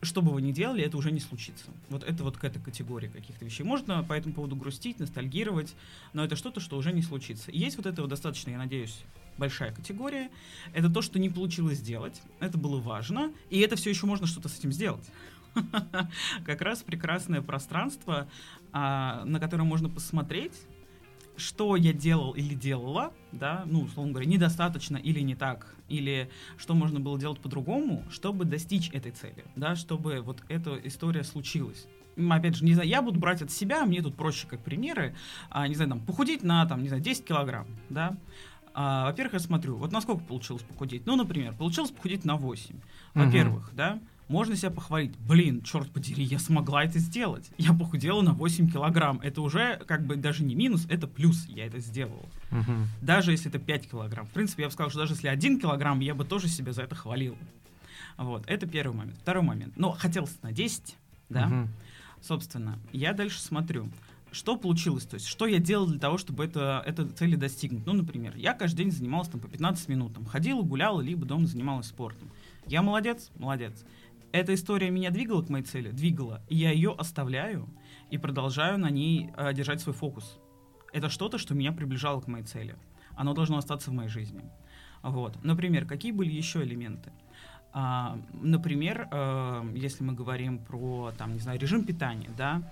что 0.00 0.22
бы 0.22 0.30
вы 0.30 0.42
ни 0.42 0.52
делали, 0.52 0.84
это 0.84 0.96
уже 0.96 1.10
не 1.10 1.18
случится. 1.18 1.64
Вот 1.88 2.04
это 2.04 2.22
вот 2.22 2.36
к 2.36 2.44
этой 2.44 2.62
категории 2.62 3.08
каких-то 3.08 3.44
вещей. 3.44 3.64
Можно 3.64 4.04
по 4.04 4.12
этому 4.12 4.32
поводу 4.32 4.54
грустить, 4.54 5.00
ностальгировать, 5.00 5.74
но 6.12 6.24
это 6.24 6.36
что-то, 6.36 6.60
что 6.60 6.76
уже 6.76 6.92
не 6.92 7.02
случится. 7.02 7.50
И 7.50 7.58
есть 7.58 7.76
вот 7.76 7.86
этого 7.86 8.06
достаточно, 8.06 8.50
я 8.50 8.58
надеюсь, 8.58 9.02
большая 9.38 9.72
категория. 9.72 10.30
Это 10.72 10.88
то, 10.88 11.02
что 11.02 11.18
не 11.18 11.30
получилось 11.30 11.78
сделать. 11.78 12.22
Это 12.38 12.58
было 12.58 12.78
важно. 12.78 13.32
И 13.50 13.58
это 13.58 13.74
все 13.74 13.90
еще 13.90 14.06
можно 14.06 14.28
что-то 14.28 14.48
с 14.48 14.56
этим 14.56 14.70
сделать. 14.70 15.04
Как 16.44 16.60
раз 16.60 16.82
прекрасное 16.82 17.42
пространство, 17.42 18.28
а, 18.72 19.24
на 19.24 19.40
котором 19.40 19.66
можно 19.66 19.88
посмотреть, 19.88 20.54
что 21.38 21.76
я 21.76 21.92
делал 21.92 22.32
или 22.32 22.54
делала, 22.54 23.12
да, 23.32 23.62
ну, 23.66 23.82
условно 23.82 24.12
говоря, 24.12 24.28
недостаточно 24.28 24.96
или 24.96 25.20
не 25.20 25.34
так, 25.34 25.74
или 25.88 26.28
что 26.56 26.74
можно 26.74 27.00
было 27.00 27.18
делать 27.18 27.40
по-другому, 27.40 28.04
чтобы 28.10 28.44
достичь 28.44 28.90
этой 28.90 29.12
цели, 29.12 29.44
да, 29.56 29.76
чтобы 29.76 30.20
вот 30.20 30.42
эта 30.48 30.76
история 30.84 31.24
случилась. 31.24 31.86
Опять 32.30 32.56
же, 32.56 32.64
не 32.64 32.74
знаю, 32.74 32.88
я 32.88 33.00
буду 33.00 33.20
брать 33.20 33.42
от 33.42 33.52
себя, 33.52 33.84
мне 33.84 34.02
тут 34.02 34.16
проще 34.16 34.48
как 34.48 34.60
примеры, 34.60 35.14
а, 35.50 35.68
не 35.68 35.76
знаю, 35.76 35.90
там, 35.90 36.00
похудеть 36.00 36.42
на, 36.42 36.66
там, 36.66 36.82
не 36.82 36.88
знаю, 36.88 37.02
10 37.02 37.24
килограмм, 37.24 37.68
да, 37.88 38.16
а, 38.74 39.06
во-первых, 39.06 39.34
я 39.34 39.38
смотрю, 39.38 39.76
вот 39.76 39.92
насколько 39.92 40.24
получилось 40.24 40.62
похудеть, 40.62 41.06
ну, 41.06 41.14
например, 41.14 41.54
получилось 41.54 41.92
похудеть 41.92 42.24
на 42.24 42.36
8, 42.36 42.76
во-первых, 43.14 43.68
угу. 43.68 43.76
да, 43.76 44.00
можно 44.28 44.56
себя 44.56 44.70
похвалить. 44.70 45.16
Блин, 45.18 45.62
черт 45.62 45.90
подери, 45.90 46.22
я 46.22 46.38
смогла 46.38 46.84
это 46.84 46.98
сделать. 46.98 47.50
Я 47.56 47.72
похудела 47.72 48.20
на 48.20 48.32
8 48.32 48.70
килограмм. 48.70 49.20
Это 49.20 49.40
уже 49.40 49.80
как 49.86 50.06
бы 50.06 50.16
даже 50.16 50.44
не 50.44 50.54
минус, 50.54 50.86
это 50.88 51.06
плюс. 51.06 51.46
Я 51.46 51.66
это 51.66 51.80
сделал. 51.80 52.28
Угу. 52.50 52.72
Даже 53.00 53.32
если 53.32 53.48
это 53.48 53.58
5 53.58 53.90
килограмм. 53.90 54.26
В 54.26 54.30
принципе, 54.30 54.62
я 54.62 54.68
бы 54.68 54.72
сказал, 54.72 54.90
что 54.90 55.00
даже 55.00 55.14
если 55.14 55.28
1 55.28 55.60
килограмм, 55.60 56.00
я 56.00 56.14
бы 56.14 56.24
тоже 56.24 56.48
себя 56.48 56.72
за 56.72 56.82
это 56.82 56.94
хвалил. 56.94 57.36
Вот, 58.18 58.44
это 58.46 58.66
первый 58.66 58.94
момент. 58.94 59.18
Второй 59.20 59.42
момент. 59.42 59.76
Но 59.76 59.92
хотелось 59.92 60.36
на 60.42 60.52
10, 60.52 60.96
да. 61.30 61.46
Угу. 61.46 61.68
Собственно, 62.22 62.78
я 62.92 63.12
дальше 63.12 63.40
смотрю 63.40 63.88
что 64.30 64.56
получилось, 64.56 65.04
то 65.04 65.14
есть 65.14 65.26
что 65.26 65.46
я 65.46 65.58
делал 65.58 65.86
для 65.86 65.98
того, 65.98 66.18
чтобы 66.18 66.44
это, 66.44 66.82
это 66.84 67.08
цели 67.08 67.34
достигнуть. 67.34 67.86
Ну, 67.86 67.94
например, 67.94 68.36
я 68.36 68.52
каждый 68.52 68.84
день 68.84 68.90
занимался 68.90 69.30
там 69.30 69.40
по 69.40 69.48
15 69.48 69.88
минут, 69.88 70.12
там, 70.12 70.26
ходила, 70.26 70.60
гуляла, 70.60 71.00
либо 71.00 71.24
дома 71.24 71.46
занималась 71.46 71.86
спортом. 71.86 72.30
Я 72.66 72.82
молодец? 72.82 73.30
Молодец 73.38 73.86
эта 74.32 74.54
история 74.54 74.90
меня 74.90 75.10
двигала 75.10 75.42
к 75.42 75.48
моей 75.48 75.64
цели? 75.64 75.90
Двигала. 75.90 76.42
И 76.48 76.56
я 76.56 76.70
ее 76.70 76.94
оставляю 76.96 77.68
и 78.10 78.18
продолжаю 78.18 78.78
на 78.78 78.90
ней 78.90 79.30
э, 79.36 79.52
держать 79.54 79.80
свой 79.80 79.94
фокус. 79.94 80.38
Это 80.92 81.08
что-то, 81.08 81.38
что 81.38 81.54
меня 81.54 81.72
приближало 81.72 82.20
к 82.20 82.28
моей 82.28 82.44
цели. 82.44 82.76
Оно 83.16 83.34
должно 83.34 83.58
остаться 83.58 83.90
в 83.90 83.94
моей 83.94 84.08
жизни. 84.08 84.44
Вот. 85.02 85.42
Например, 85.42 85.86
какие 85.86 86.12
были 86.12 86.30
еще 86.30 86.62
элементы? 86.62 87.12
А, 87.72 88.18
например, 88.32 89.08
э, 89.10 89.72
если 89.74 90.02
мы 90.02 90.14
говорим 90.14 90.58
про, 90.58 91.12
там, 91.18 91.34
не 91.34 91.38
знаю, 91.40 91.60
режим 91.60 91.84
питания, 91.84 92.30
да, 92.36 92.62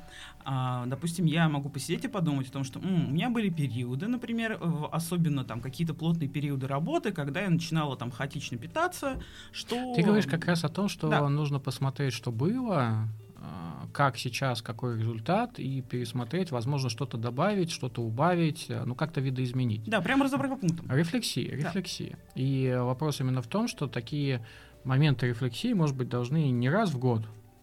а, 0.44 0.86
допустим, 0.86 1.26
я 1.26 1.48
могу 1.48 1.68
посидеть 1.68 2.04
и 2.04 2.08
подумать 2.08 2.48
о 2.48 2.52
том, 2.52 2.64
что 2.64 2.78
м, 2.80 3.08
у 3.08 3.12
меня 3.12 3.28
были 3.28 3.50
периоды, 3.50 4.06
например, 4.08 4.58
особенно 4.92 5.44
там 5.44 5.60
какие-то 5.60 5.92
плотные 5.92 6.28
периоды 6.28 6.66
работы, 6.66 7.12
когда 7.12 7.42
я 7.42 7.50
начинала 7.50 7.96
там 7.96 8.10
хаотично 8.10 8.56
питаться, 8.56 9.20
что... 9.52 9.94
Ты 9.94 10.02
говоришь 10.02 10.26
как 10.26 10.46
раз 10.46 10.64
о 10.64 10.68
том, 10.70 10.88
что 10.88 11.08
Да. 11.08 11.28
нужно 11.28 11.60
посмотреть, 11.60 12.14
что 12.14 12.32
было, 12.32 13.08
а, 13.36 13.86
как 13.92 14.16
сейчас, 14.16 14.62
какой 14.62 14.98
результат, 14.98 15.58
и 15.58 15.82
пересмотреть, 15.82 16.50
возможно, 16.52 16.88
что-то 16.88 17.18
добавить, 17.18 17.70
что-то 17.70 18.02
убавить, 18.02 18.66
а, 18.70 18.84
ну 18.86 18.94
как-то 18.94 19.20
видоизменить. 19.20 19.84
Да, 19.84 20.00
прямо 20.00 20.24
разобрать 20.24 20.50
по 20.52 20.56
пунктам. 20.56 20.90
Рефлексия, 20.90 21.50
Да. 21.50 21.56
рефлексия. 21.56 22.18
И 22.34 22.64
э, 22.64 22.80
вопрос 22.82 23.20
именно 23.20 23.42
в 23.42 23.46
том, 23.46 23.68
что 23.68 23.86
такие 23.88 24.44
моменты 24.86 25.28
рефлексии, 25.28 25.72
может 25.72 25.96
быть, 25.96 26.08
должны 26.08 26.50
не 26.50 26.70
раз 26.70 26.90
в 26.90 26.98
год, 26.98 27.22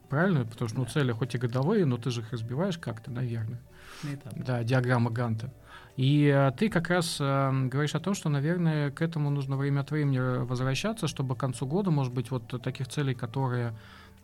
правильно? 0.10 0.46
Потому 0.46 0.70
что 0.70 0.78
ну, 0.80 0.86
Да. 0.86 0.92
цели 0.92 1.12
хоть 1.12 1.34
и 1.36 1.38
годовые, 1.38 1.86
но 1.86 1.98
ты 1.98 2.12
же 2.12 2.22
их 2.22 2.32
разбиваешь 2.32 2.78
как-то, 2.78 3.10
наверное. 3.12 3.60
На 4.04 4.14
этап. 4.14 4.34
Да, 4.36 4.64
диаграмма 4.64 5.10
Ганта. 5.10 5.52
И 5.96 6.26
э, 6.26 6.52
ты 6.58 6.70
как 6.70 6.90
раз 6.90 7.18
э, 7.20 7.68
говоришь 7.68 7.96
о 7.96 8.00
том, 8.00 8.14
что, 8.16 8.30
наверное, 8.30 8.90
к 8.92 9.02
этому 9.02 9.30
нужно 9.30 9.56
время 9.58 9.82
от 9.82 9.92
времени 9.92 10.20
э, 10.20 10.44
возвращаться, 10.44 11.08
чтобы 11.08 11.36
к 11.36 11.40
концу 11.40 11.66
года, 11.68 11.92
может 11.92 12.14
быть, 12.14 12.32
вот 12.32 12.48
таких 12.62 12.88
целей, 12.88 13.14
которые 13.14 13.74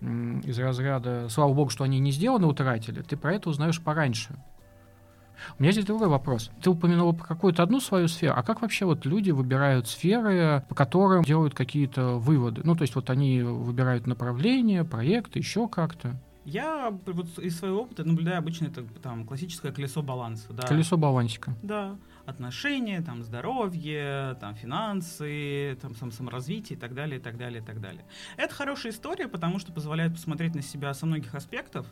из 0.01 0.57
разряда, 0.57 1.27
слава 1.29 1.53
богу, 1.53 1.69
что 1.69 1.83
они 1.83 1.99
не 1.99 2.11
сделаны, 2.11 2.47
утратили, 2.47 3.01
ты 3.01 3.17
про 3.17 3.33
это 3.33 3.49
узнаешь 3.49 3.81
пораньше. 3.81 4.33
У 5.57 5.63
меня 5.63 5.71
здесь 5.71 5.85
другой 5.85 6.07
вопрос. 6.07 6.51
Ты 6.61 6.69
упомянул 6.69 7.13
про 7.13 7.25
какую-то 7.25 7.63
одну 7.63 7.79
свою 7.79 8.07
сферу, 8.07 8.35
а 8.37 8.43
как 8.43 8.61
вообще 8.61 8.85
вот 8.85 9.05
люди 9.05 9.31
выбирают 9.31 9.87
сферы, 9.87 10.63
по 10.67 10.75
которым 10.75 11.23
делают 11.23 11.53
какие-то 11.53 12.17
выводы? 12.17 12.61
Ну, 12.63 12.75
то 12.75 12.83
есть 12.83 12.95
вот 12.95 13.09
они 13.09 13.41
выбирают 13.41 14.07
направление, 14.07 14.83
проекты, 14.83 15.39
еще 15.39 15.67
как-то. 15.67 16.15
Я 16.45 16.91
вот 17.05 17.37
из 17.37 17.59
своего 17.59 17.81
опыта 17.81 18.03
наблюдаю 18.03 18.39
обычно 18.39 18.67
это 18.67 18.83
там 19.03 19.25
классическое 19.25 19.71
колесо 19.71 20.01
баланса, 20.01 20.51
да. 20.51 20.65
Колесо 20.65 20.97
балансика. 20.97 21.55
Да, 21.61 21.95
отношения, 22.25 23.01
там, 23.01 23.23
здоровье, 23.23 24.35
там, 24.39 24.55
финансы, 24.55 25.77
там, 25.81 25.95
сам 25.95 26.11
саморазвитие 26.11 26.77
и 26.77 26.79
так 26.79 26.93
далее, 26.93 27.19
и 27.19 27.21
так 27.21 27.37
далее, 27.37 27.61
и 27.61 27.63
так 27.63 27.79
далее. 27.81 28.03
Это 28.37 28.53
хорошая 28.53 28.93
история, 28.93 29.27
потому 29.27 29.59
что 29.59 29.71
позволяет 29.71 30.13
посмотреть 30.13 30.55
на 30.55 30.61
себя 30.61 30.93
со 30.93 31.05
многих 31.05 31.35
аспектов, 31.35 31.85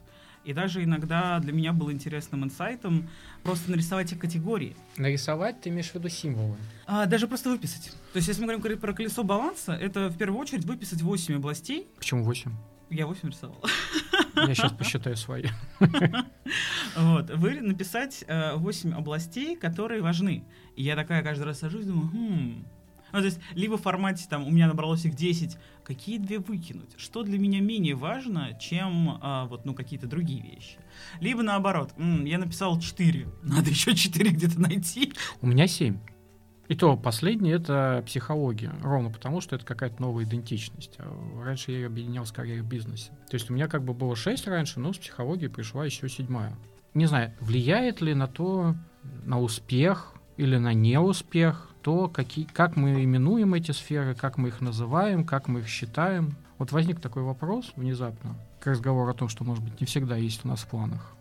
и 0.48 0.54
даже 0.54 0.82
иногда 0.82 1.40
для 1.40 1.52
меня 1.52 1.74
было 1.74 1.92
интересным 1.92 2.46
инсайтом 2.46 3.10
просто 3.44 3.70
нарисовать 3.70 4.14
эти 4.14 4.18
категории. 4.18 4.78
Нарисовать 4.96 5.60
ты 5.60 5.68
имеешь 5.68 5.90
в 5.90 5.96
виду 5.96 6.08
символы? 6.08 6.56
А, 6.86 7.06
даже 7.06 7.28
просто 7.28 7.50
выписать. 7.50 7.92
То 8.14 8.18
есть, 8.18 8.30
если 8.30 8.46
мы 8.46 8.56
говорим 8.56 8.80
про 8.80 8.94
колесо 8.94 9.24
баланса, 9.26 9.74
это 9.74 10.08
в 10.08 10.18
первую 10.18 10.40
очередь 10.40 10.64
выписать 10.64 11.02
8 11.02 11.36
областей. 11.36 11.90
Почему 11.98 12.24
8? 12.24 12.50
Я 12.90 13.08
8 13.08 13.30
рисовал. 13.30 13.62
Я 14.38 14.56
сейчас 14.56 14.72
посчитаю 14.72 15.18
свои. 15.18 15.44
Вот, 16.96 17.30
вы 17.30 17.60
написать 17.60 18.24
э, 18.28 18.56
8 18.56 18.94
областей, 18.94 19.58
которые 19.58 20.02
важны. 20.02 20.46
И 20.78 20.84
я 20.84 20.96
такая 20.96 21.22
каждый 21.22 21.44
раз 21.44 21.60
сажусь 21.60 21.84
и 21.84 21.88
думаю, 21.88 22.08
хм. 22.08 22.66
Ну, 23.14 23.20
то 23.20 23.26
есть, 23.26 23.40
либо 23.54 23.78
в 23.78 23.82
формате, 23.82 24.26
там, 24.30 24.46
у 24.46 24.50
меня 24.50 24.68
набралось 24.68 25.06
их 25.06 25.16
10, 25.16 25.58
какие 25.84 26.18
две 26.18 26.40
выкинуть? 26.40 26.90
Что 26.98 27.24
для 27.24 27.40
меня 27.40 27.62
менее 27.62 27.96
важно, 27.96 28.58
чем, 28.60 29.18
а, 29.22 29.46
вот, 29.46 29.66
ну, 29.66 29.74
какие-то 29.74 30.08
другие 30.08 30.42
вещи? 30.42 30.78
Либо 31.20 31.42
наоборот, 31.42 31.94
«М, 31.98 32.26
я 32.26 32.38
написал 32.38 32.80
4, 32.80 33.28
надо 33.44 33.70
еще 33.70 33.96
4 33.96 34.32
где-то 34.32 34.60
найти. 34.60 35.14
У 35.42 35.48
меня 35.48 35.68
7. 35.68 35.98
И 36.68 36.76
то 36.76 36.98
последнее 36.98 37.56
это 37.56 38.04
психология. 38.06 38.74
Ровно 38.82 39.10
потому, 39.10 39.40
что 39.40 39.56
это 39.56 39.66
какая-то 39.66 40.02
новая 40.02 40.26
идентичность. 40.26 40.96
А 41.00 41.44
Раньше 41.44 41.72
я 41.72 41.78
ее 41.78 41.88
объединял 41.88 42.26
скорее 42.26 42.62
в 42.62 42.68
бизнесе. 42.68 43.12
То 43.30 43.36
есть 43.36 43.50
у 43.50 43.54
меня 43.54 43.68
как 43.68 43.84
бы 43.84 43.94
было 43.94 44.18
6 44.18 44.48
раньше, 44.48 44.80
но 44.82 44.92
с 44.92 44.98
психологией 44.98 45.50
пришла 45.50 45.86
еще 45.86 46.10
седьмая. 46.10 46.58
Не 46.94 47.06
знаю, 47.06 47.34
влияет 47.40 48.02
ли 48.02 48.14
на 48.14 48.28
то, 48.28 48.76
на 49.24 49.40
успех 49.40 50.14
или 50.36 50.58
на 50.58 50.74
неуспех, 50.74 51.67
то, 51.82 52.08
какие, 52.10 52.46
как 52.46 52.76
мы 52.76 53.04
именуем 53.04 53.54
эти 53.54 53.72
сферы, 53.72 54.16
как 54.16 54.38
мы 54.38 54.50
их 54.50 54.62
называем, 54.62 55.24
как 55.24 55.48
мы 55.48 55.60
их 55.62 55.68
считаем. 55.68 56.36
Вот 56.58 56.72
возник 56.72 57.00
такой 57.00 57.24
вопрос 57.24 57.72
внезапно 57.76 58.36
к 58.60 58.68
разговору 58.68 59.10
о 59.12 59.14
том, 59.14 59.30
что, 59.30 59.44
может 59.44 59.64
быть, 59.64 59.80
не 59.80 59.86
всегда 59.86 60.16
есть 60.16 60.44
у 60.44 60.48
нас 60.48 60.62
в 60.62 60.68
планах. 60.68 61.14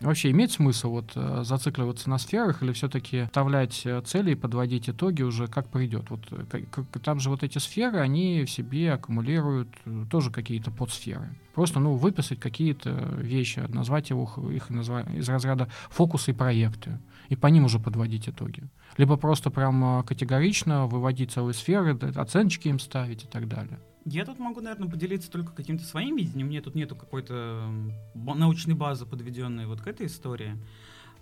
Вообще 0.00 0.30
имеет 0.30 0.50
смысл 0.50 0.90
вот 0.90 1.12
э, 1.14 1.42
зацикливаться 1.44 2.08
на 2.08 2.16
сферах 2.18 2.62
или 2.62 2.72
все-таки 2.72 3.24
вставлять 3.26 3.82
э, 3.84 4.00
цели 4.04 4.32
и 4.32 4.34
подводить 4.34 4.88
итоги 4.88 5.22
уже 5.22 5.46
как 5.46 5.68
придет? 5.68 6.08
Вот 6.08 6.20
э, 6.30 6.44
как- 6.50 6.70
как- 6.90 7.02
там 7.02 7.20
же 7.20 7.28
вот 7.28 7.42
эти 7.42 7.58
сферы, 7.58 7.98
они 8.00 8.44
в 8.44 8.50
себе 8.50 8.94
аккумулируют 8.94 9.68
э, 9.84 10.06
тоже 10.10 10.30
какие-то 10.30 10.70
подсферы. 10.70 11.28
Просто, 11.54 11.80
ну, 11.80 11.94
выписать 11.94 12.40
какие-то 12.40 12.90
вещи, 13.18 13.60
назвать 13.68 14.08
его, 14.10 14.24
х- 14.24 14.40
их 14.50 14.70
назва- 14.70 15.06
из 15.14 15.28
разряда 15.28 15.68
фокусы 15.90 16.30
и 16.30 16.34
проекты, 16.34 16.98
и 17.28 17.36
по 17.36 17.46
ним 17.46 17.64
уже 17.64 17.78
подводить 17.78 18.28
итоги. 18.28 18.64
Либо 18.96 19.16
просто 19.16 19.50
прям 19.50 20.00
э, 20.00 20.02
категорично 20.04 20.86
выводить 20.86 21.32
целые 21.32 21.54
сферы, 21.54 21.98
оценочки 22.14 22.68
им 22.68 22.78
ставить 22.78 23.24
и 23.24 23.26
так 23.26 23.48
далее. 23.48 23.78
Я 24.04 24.26
тут 24.26 24.38
могу, 24.38 24.60
наверное, 24.60 24.88
поделиться 24.90 25.30
только 25.30 25.52
каким-то 25.52 25.84
своим 25.84 26.16
видением. 26.16 26.48
Мне 26.48 26.60
тут 26.60 26.74
нету 26.74 26.94
какой-то 26.94 27.70
научной 28.14 28.74
базы, 28.74 29.06
подведенной 29.06 29.66
вот 29.66 29.80
к 29.80 29.86
этой 29.86 30.06
истории. 30.06 30.58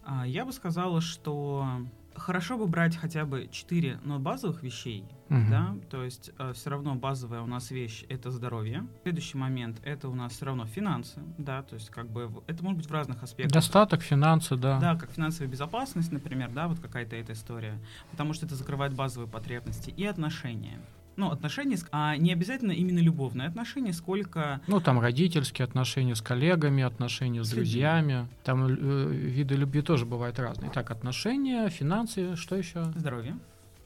А, 0.04 0.26
Я 0.26 0.44
бы 0.44 0.52
сказала, 0.52 1.00
что 1.00 1.64
хорошо 2.14 2.56
бы 2.58 2.66
брать 2.66 2.96
хотя 2.96 3.24
бы 3.24 3.48
4 3.50 4.00
но 4.04 4.18
базовых 4.18 4.62
вещей, 4.62 5.04
Мгм. 5.28 5.50
да, 5.50 5.74
то 5.90 6.04
есть 6.04 6.30
все 6.54 6.70
равно 6.70 6.94
базовая 6.94 7.40
у 7.40 7.46
нас 7.46 7.70
вещь 7.70 8.04
это 8.08 8.30
здоровье. 8.30 8.86
Следующий 9.02 9.38
момент 9.38 9.80
это 9.84 10.08
у 10.08 10.14
нас 10.14 10.32
все 10.32 10.46
равно 10.46 10.66
финансы, 10.66 11.20
да, 11.38 11.62
то 11.62 11.74
есть 11.74 11.90
как 11.90 12.08
бы 12.10 12.30
это 12.46 12.62
может 12.62 12.78
быть 12.78 12.88
в 12.88 12.92
разных 12.92 13.22
аспектах. 13.22 13.52
Достаток, 13.52 14.02
финансы, 14.02 14.56
да. 14.56 14.78
Да, 14.78 14.96
как 14.96 15.10
финансовая 15.10 15.50
безопасность, 15.50 16.12
например, 16.12 16.50
да, 16.50 16.68
вот 16.68 16.78
какая-то 16.80 17.16
эта 17.16 17.32
история, 17.32 17.78
потому 18.10 18.32
что 18.34 18.46
это 18.46 18.54
закрывает 18.54 18.94
базовые 18.94 19.28
потребности 19.28 19.90
и 19.90 20.04
отношения. 20.04 20.80
Ну, 21.16 21.30
отношения, 21.30 21.78
а 21.90 22.16
не 22.16 22.32
обязательно 22.32 22.72
именно 22.72 22.98
любовные 23.00 23.48
отношения, 23.48 23.92
сколько 23.92 24.60
Ну, 24.66 24.80
там 24.80 24.98
родительские 25.00 25.64
отношения 25.64 26.14
с 26.14 26.22
коллегами, 26.22 26.82
отношения 26.82 27.42
с, 27.44 27.48
С 27.48 27.50
людьми. 27.50 27.64
друзьями. 27.64 28.28
Там 28.44 28.66
э, 28.66 28.70
виды 29.12 29.54
любви 29.56 29.82
тоже 29.82 30.06
бывают 30.06 30.38
разные. 30.38 30.70
Так, 30.70 30.90
отношения, 30.90 31.68
финансы, 31.68 32.36
что 32.36 32.56
еще? 32.56 32.84
здоровье. 32.96 33.38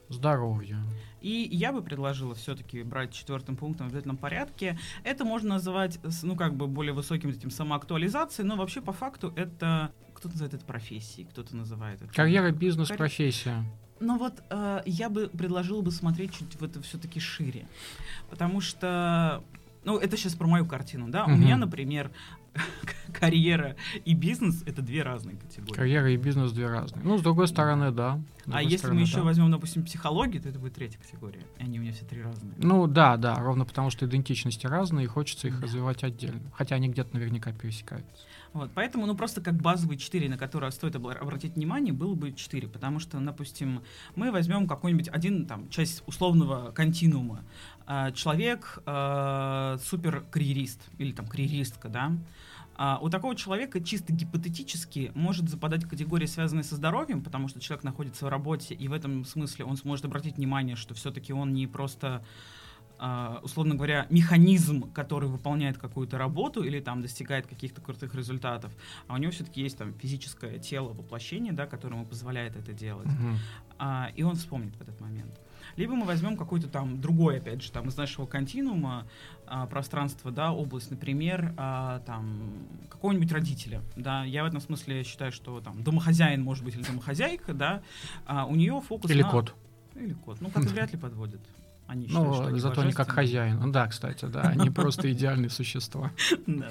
Здоровье. 0.09 0.77
И 1.21 1.49
я 1.51 1.73
бы 1.73 1.81
предложила 1.81 2.33
все-таки 2.33 2.81
брать 2.83 3.11
четвертым 3.11 3.57
пунктом 3.57 3.87
в 3.87 3.89
обязательном 3.89 4.15
порядке. 4.15 4.79
Это 5.03 5.25
можно 5.25 5.55
называть, 5.55 5.99
ну, 6.23 6.37
как 6.37 6.55
бы 6.55 6.67
более 6.67 6.93
высоким 6.93 7.29
этим 7.29 7.49
самоактуализацией, 7.49 8.47
но 8.47 8.55
вообще 8.55 8.81
по 8.81 8.93
факту 8.93 9.33
это... 9.35 9.91
Кто-то 10.13 10.29
называет 10.35 10.53
это 10.53 10.65
профессией, 10.65 11.27
кто-то 11.27 11.55
называет 11.57 12.01
это... 12.01 12.13
Карьера, 12.13 12.51
бизнес, 12.51 12.87
Карь- 12.87 12.97
профессия. 12.97 13.65
Но 13.99 14.17
вот 14.17 14.43
э, 14.49 14.81
я 14.85 15.09
бы 15.09 15.27
предложила 15.27 15.81
бы 15.81 15.91
смотреть 15.91 16.33
чуть 16.37 16.55
в 16.59 16.63
это 16.63 16.81
все-таки 16.81 17.19
шире. 17.19 17.65
Потому 18.29 18.61
что, 18.61 19.43
ну, 19.83 19.97
это 19.97 20.17
сейчас 20.17 20.35
про 20.35 20.47
мою 20.47 20.65
картину, 20.65 21.07
да. 21.09 21.25
У 21.25 21.29
Мгм. 21.29 21.41
меня, 21.41 21.57
например, 21.57 22.11
карьера 23.13 23.75
и 24.05 24.13
бизнес 24.13 24.63
это 24.65 24.81
две 24.81 25.03
разные 25.03 25.37
категории. 25.37 25.73
Карьера 25.75 26.11
и 26.11 26.17
бизнес 26.17 26.51
две 26.51 26.67
разные. 26.67 27.03
Ну, 27.03 27.17
с 27.17 27.21
другой 27.21 27.47
стороны, 27.47 27.91
да. 27.91 28.19
А 28.51 28.61
если 28.61 28.77
стороны, 28.77 29.01
мы 29.01 29.05
еще 29.05 29.17
да. 29.17 29.23
возьмем, 29.23 29.51
допустим, 29.51 29.83
психологию, 29.83 30.41
то 30.41 30.49
это 30.49 30.59
будет 30.59 30.73
третья 30.75 30.97
категория. 30.99 31.41
Они 31.59 31.79
у 31.79 31.81
меня 31.81 31.91
все 31.91 32.05
три 32.05 32.21
разные. 32.21 32.53
Ну, 32.57 32.87
да, 32.87 33.17
да, 33.17 33.35
ровно 33.35 33.65
потому 33.65 33.89
что 33.89 34.05
идентичности 34.05 34.67
разные, 34.67 35.05
и 35.05 35.07
хочется 35.07 35.47
их 35.47 35.59
Да. 35.59 35.65
развивать 35.65 36.03
отдельно. 36.03 36.41
Хотя 36.53 36.75
они 36.75 36.87
где-то 36.87 37.13
наверняка 37.13 37.51
пересекаются. 37.51 38.23
Вот, 38.53 38.71
поэтому, 38.73 39.05
ну, 39.05 39.15
просто 39.15 39.41
как 39.41 39.55
базовые 39.55 39.97
четыре, 39.97 40.29
на 40.29 40.37
которые 40.37 40.71
стоит 40.71 40.95
обратить 40.95 41.55
внимание, 41.55 41.93
было 41.93 42.15
бы 42.15 42.31
четыре. 42.33 42.67
Потому 42.67 42.99
что, 42.99 43.19
допустим, 43.19 43.81
мы 44.15 44.31
возьмем 44.31 44.67
какой-нибудь 44.67 45.09
один, 45.09 45.45
там, 45.45 45.69
часть 45.69 46.01
условного 46.07 46.71
континуума. 46.71 47.43
А, 47.85 48.11
Человек 48.11 48.79
а, 48.85 49.77
супер-карьерист 49.83 50.81
или 50.97 51.11
там 51.11 51.27
карьеристка, 51.27 51.89
да, 51.89 52.13
а 52.77 52.99
у 53.01 53.09
такого 53.09 53.35
человека 53.35 53.83
чисто 53.83 54.13
гипотетически 54.13 55.11
может 55.15 55.49
западать 55.49 55.85
категория, 55.85 56.27
связанная 56.27 56.63
со 56.63 56.75
здоровьем, 56.75 57.23
потому 57.23 57.47
что 57.47 57.59
человек 57.59 57.83
находится 57.83 58.25
в 58.25 58.29
работе, 58.29 58.75
и 58.75 58.87
в 58.87 58.93
этом 58.93 59.25
смысле 59.25 59.65
он 59.65 59.77
сможет 59.77 60.05
обратить 60.05 60.37
внимание, 60.37 60.75
что 60.75 60.93
все-таки 60.93 61.33
он 61.33 61.53
не 61.53 61.65
просто 61.67 62.23
а, 62.99 63.41
условно 63.43 63.75
говоря, 63.75 64.07
механизм, 64.09 64.91
который 64.91 65.29
выполняет 65.29 65.77
какую-то 65.77 66.17
работу 66.17 66.63
или 66.63 66.79
там 66.79 67.01
достигает 67.01 67.45
каких-то 67.45 67.79
крутых 67.81 68.15
результатов, 68.15 68.71
а 69.07 69.13
у 69.13 69.17
него 69.17 69.31
все-таки 69.31 69.61
есть 69.61 69.77
там 69.77 69.93
физическое 69.93 70.57
тело, 70.57 70.89
воплощение, 70.93 71.53
да, 71.53 71.67
которое 71.67 71.95
ему 71.95 72.05
позволяет 72.05 72.55
это 72.55 72.73
делать, 72.73 73.07
Мгм. 73.07 73.37
а, 73.77 74.09
и 74.15 74.23
он 74.23 74.35
вспомнит 74.35 74.75
в 74.75 74.81
этот 74.81 74.99
момент. 74.99 75.39
Либо 75.77 75.93
мы 75.93 76.05
возьмем 76.05 76.35
какой-то 76.35 76.67
там 76.67 76.99
другой, 76.99 77.37
опять 77.37 77.61
же, 77.61 77.71
там 77.71 77.87
из 77.87 77.95
нашего 77.95 78.25
континуума 78.25 79.07
а, 79.45 79.67
пространство, 79.67 80.31
да, 80.31 80.51
область, 80.51 80.89
например, 80.89 81.53
а, 81.55 81.99
там 81.99 82.51
какого-нибудь 82.89 83.31
родителя, 83.31 83.81
да, 83.95 84.25
я 84.25 84.43
в 84.43 84.47
этом 84.47 84.59
смысле 84.59 85.03
считаю, 85.03 85.31
что 85.31 85.61
там 85.61 85.83
домохозяин 85.83 86.43
может 86.43 86.65
быть 86.65 86.75
или 86.75 86.83
домохозяйка, 86.83 87.53
да, 87.53 87.83
а 88.25 88.45
у 88.45 88.55
нее 88.55 88.81
фокус 88.81 89.09
Или 89.11 89.21
на- 89.21 89.29
кот. 89.29 89.53
или 89.95 90.13
кот, 90.13 90.41
ну 90.41 90.49
коты 90.49 90.67
вряд 90.69 90.91
ли 90.91 90.97
подводят. 90.99 91.41
Они 91.87 92.07
считают, 92.07 92.35
что 92.35 92.43
Ну, 92.43 92.49
они 92.49 92.59
зато 92.59 92.83
не 92.83 92.91
как 92.91 93.11
хозяин. 93.11 93.59
Ну 93.59 93.71
Да, 93.71 93.87
кстати, 93.87 94.25
да, 94.25 94.41
они 94.41 94.69
просто 94.81 95.11
идеальные 95.11 95.49
существа. 95.49 96.11
Да, 96.45 96.67
да, 96.67 96.69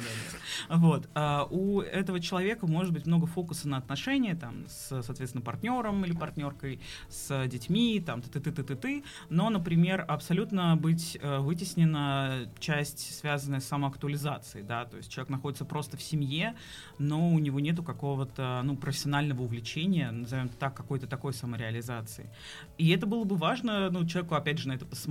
да. 0.69 0.77
Вот. 0.77 1.09
А 1.15 1.47
у 1.51 1.81
этого 1.81 2.21
человека 2.21 2.67
может 2.67 2.93
быть 2.93 3.07
много 3.07 3.27
фокуса 3.27 3.69
на 3.69 3.79
отношения, 3.79 4.35
там, 4.35 4.67
с, 4.69 5.03
соответственно, 5.03 5.43
партнером 5.43 6.05
или 6.05 6.13
партнеркой, 6.13 6.81
с 7.09 7.47
детьми, 7.47 8.03
там, 8.05 8.21
ты 8.21 8.41
ты 8.41 8.53
ты 8.53 8.63
ты 8.63 8.77
ты 8.77 9.05
но, 9.31 9.49
например, 9.51 10.05
абсолютно 10.07 10.77
быть 10.77 11.17
э, 11.21 11.39
вытеснена 11.39 12.49
часть, 12.59 13.19
связанная 13.19 13.61
с 13.61 13.65
самоактуализацией, 13.67 14.65
да, 14.65 14.85
то 14.85 14.97
есть 14.97 15.11
человек 15.11 15.31
находится 15.31 15.65
просто 15.65 15.97
в 15.97 16.03
семье, 16.03 16.55
но 16.99 17.31
у 17.31 17.39
него 17.39 17.61
нету 17.61 17.83
какого-то, 17.83 18.61
ну, 18.65 18.77
профессионального 18.77 19.43
увлечения, 19.43 20.11
назовем 20.11 20.49
так, 20.49 20.75
какой-то 20.75 21.07
такой 21.07 21.33
самореализации. 21.33 22.31
И 22.79 22.91
это 22.91 23.07
было 23.07 23.25
бы 23.25 23.37
важно, 23.37 23.91
ну, 23.91 24.07
человеку, 24.07 24.35
опять 24.35 24.59
же, 24.59 24.69
на 24.69 24.73
это 24.73 24.85
посмотреть 24.85 25.06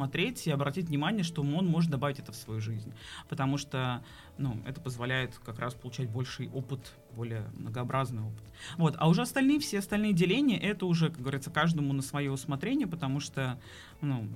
и 0.46 0.52
обратить 0.52 0.90
внимание, 0.90 1.24
что 1.24 1.42
он 1.42 1.68
может 1.68 1.90
добавить 1.90 2.20
это 2.20 2.32
в 2.32 2.36
свою 2.36 2.62
жизнь. 2.62 2.94
Потому 3.30 3.58
что, 3.58 4.04
ну, 4.38 4.58
это 4.66 4.82
позволяет 4.82 5.40
как 5.46 5.60
раз 5.60 5.74
получать 5.74 6.10
больший 6.10 6.50
опыт, 6.50 6.94
более 7.16 7.46
многообразный 7.58 8.24
опыт. 8.24 8.44
Вот. 8.78 8.96
А 8.98 9.08
уже 9.08 9.22
остальные, 9.22 9.60
все 9.60 9.80
остальные 9.80 10.14
деления, 10.14 10.60
это 10.60 10.86
уже, 10.86 11.10
как 11.10 11.22
говорится, 11.22 11.50
каждому 11.50 11.94
на 11.94 12.02
свое 12.02 12.32
усмотрение, 12.32 12.88
потому 12.88 13.20
что, 13.20 13.60
ну, 14.02 14.28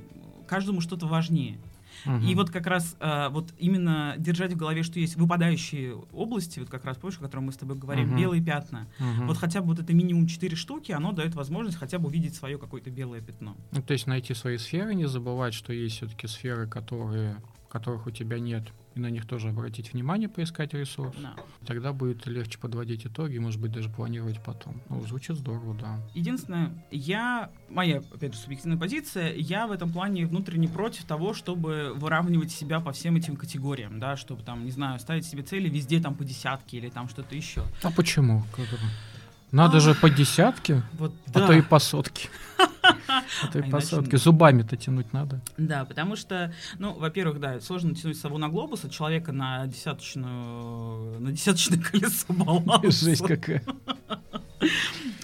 каждому 0.48 0.82
что-то 0.82 1.06
важнее. 1.06 1.60
И 2.06 2.10
Мгм. 2.10 2.36
вот 2.36 2.50
как 2.50 2.68
раз 2.68 2.96
э, 3.00 3.30
вот 3.30 3.54
именно 3.58 4.16
держать 4.18 4.54
в 4.54 4.58
голове, 4.58 4.84
что 4.84 5.00
есть 5.00 5.16
выпадающие 5.16 5.96
области, 6.12 6.60
вот 6.60 6.70
как 6.70 6.86
раз, 6.86 6.98
помнишь, 6.98 7.18
о 7.20 7.22
котором 7.24 7.46
мы 7.46 7.52
с 7.52 7.58
тобой 7.58 7.78
говорим, 7.78 8.10
Мгм. 8.10 8.18
белые 8.18 8.44
пятна. 8.44 8.88
Мгм. 9.00 9.28
Вот 9.28 9.38
хотя 9.38 9.62
бы 9.62 9.68
вот 9.68 9.80
это 9.80 9.94
минимум 9.94 10.28
4 10.28 10.56
штуки, 10.56 10.92
оно 10.92 11.12
дает 11.12 11.36
возможность 11.36 11.78
хотя 11.78 12.00
бы 12.00 12.08
увидеть 12.08 12.36
свое 12.36 12.58
какое-то 12.58 12.90
белое 12.90 13.22
пятно. 13.22 13.56
Ну, 13.72 13.82
то 13.82 13.94
есть 13.94 14.08
найти 14.08 14.34
свои 14.34 14.58
сферы, 14.58 14.96
не 14.96 15.08
забывать, 15.08 15.54
что 15.54 15.74
есть 15.74 15.98
все-таки 15.98 16.28
сферы, 16.28 16.68
которые, 16.68 17.42
которых 17.70 18.08
у 18.08 18.12
тебя 18.12 18.40
нет, 18.40 18.64
и 19.00 19.02
на 19.02 19.10
них 19.10 19.26
тоже 19.26 19.50
обратить 19.50 19.94
внимание, 19.94 20.28
поискать 20.30 20.74
ресурс. 20.74 21.16
Да. 21.22 21.34
Тогда 21.66 21.94
будет 21.94 22.28
легче 22.28 22.60
подводить 22.60 23.06
итоги, 23.06 23.38
может 23.38 23.60
быть, 23.60 23.72
даже 23.72 23.90
планировать 23.90 24.42
потом. 24.44 24.82
Ну, 24.90 25.02
звучит 25.08 25.38
здорово, 25.38 25.74
да. 25.76 26.00
Единственное, 26.14 26.72
я, 26.92 27.50
моя, 27.70 28.00
опять 28.14 28.34
же, 28.34 28.40
субъективная 28.40 28.78
позиция, 28.78 29.34
я 29.36 29.68
в 29.68 29.72
этом 29.72 29.92
плане 29.92 30.26
внутренне 30.26 30.68
против 30.68 31.06
того, 31.06 31.34
чтобы 31.34 31.94
выравнивать 31.96 32.52
себя 32.52 32.80
по 32.82 32.92
всем 32.92 33.16
этим 33.16 33.36
категориям, 33.38 34.00
да, 34.00 34.18
чтобы 34.18 34.44
там, 34.44 34.66
не 34.66 34.72
знаю, 34.72 35.00
ставить 35.00 35.26
себе 35.26 35.44
цели 35.44 35.70
везде 35.70 36.00
там 36.02 36.14
по 36.16 36.26
десятке 36.26 36.78
или 36.78 36.90
там 36.90 37.08
что-то 37.10 37.36
еще. 37.36 37.64
А 37.84 37.92
почему? 37.92 38.44
Надо 39.52 39.78
А. 39.78 39.80
же 39.80 39.96
по 39.96 40.10
десятке, 40.10 40.84
Вот, 40.94 41.12
а 41.28 41.32
да. 41.32 41.48
то 41.48 41.54
и 41.54 41.62
по 41.62 41.80
сотке. 41.80 42.30
А 43.08 43.48
то 43.52 43.60
А 43.60 43.60
и 43.60 43.64
по 43.64 43.68
иначе- 43.68 43.86
сотке. 43.88 44.18
Зубами-то 44.18 44.76
тянуть 44.78 45.14
надо. 45.14 45.42
Да, 45.58 45.86
потому 45.86 46.16
что, 46.16 46.54
ну, 46.78 46.94
во-первых, 46.94 47.40
да, 47.40 47.60
сложно 47.62 47.96
тянуть 47.96 48.18
сову 48.20 48.38
на 48.38 48.50
глобус, 48.50 48.86
от 48.86 48.92
человека 48.92 49.32
на 49.32 49.68
десяточную, 49.68 51.20
на 51.20 51.32
десяточное 51.32 51.80
колесо 51.92 52.34
баланса. 52.34 53.06
Жесть 53.06 53.26
какая. 53.26 53.64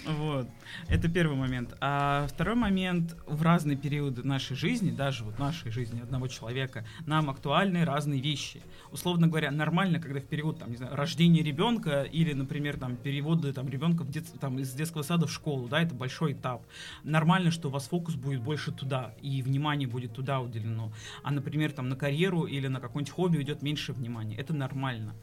Вот. 0.06 0.48
Это 0.88 1.08
первый 1.08 1.36
момент. 1.36 1.76
А 1.80 2.28
второй 2.28 2.54
момент, 2.54 3.16
в 3.26 3.42
разные 3.42 3.76
периоды 3.76 4.22
нашей 4.22 4.54
жизни, 4.54 4.92
даже 4.92 5.24
вот 5.24 5.36
нашей 5.36 5.72
жизни 5.72 6.00
одного 6.00 6.28
человека, 6.28 6.84
нам 7.06 7.28
актуальны 7.28 7.84
разные 7.84 8.20
вещи. 8.20 8.62
Условно 8.92 9.26
говоря, 9.26 9.50
нормально, 9.50 9.98
когда 9.98 10.20
в 10.20 10.24
период, 10.24 10.60
там, 10.60 10.70
не 10.70 10.76
знаю, 10.76 10.94
рождения 10.94 11.42
ребенка 11.42 12.02
или, 12.02 12.32
например, 12.34 12.78
там, 12.78 12.96
переводы 12.96 13.52
там, 13.52 13.68
ребенка 13.68 14.04
в 14.04 14.10
дет- 14.10 14.38
там, 14.38 14.60
из 14.60 14.72
детского 14.74 15.02
сада 15.02 15.26
в 15.26 15.32
школу, 15.32 15.66
да, 15.66 15.82
это 15.82 15.92
большой 15.92 16.34
этап. 16.34 16.64
Нормально, 17.02 17.50
что 17.50 17.66
у 17.66 17.72
вас 17.72 17.88
фокус 17.88 18.14
будет 18.14 18.40
больше 18.40 18.70
туда, 18.70 19.12
и 19.20 19.42
внимание 19.42 19.88
будет 19.88 20.12
туда 20.12 20.38
уделено. 20.38 20.92
А, 21.24 21.32
например, 21.32 21.72
там, 21.72 21.88
на 21.88 21.96
карьеру 21.96 22.44
или 22.44 22.68
на 22.68 22.78
какое-нибудь 22.78 23.12
хобби 23.12 23.38
уйдет 23.38 23.60
меньше 23.60 23.92
внимания. 23.92 24.36
Это 24.36 24.54
нормально. 24.54 25.14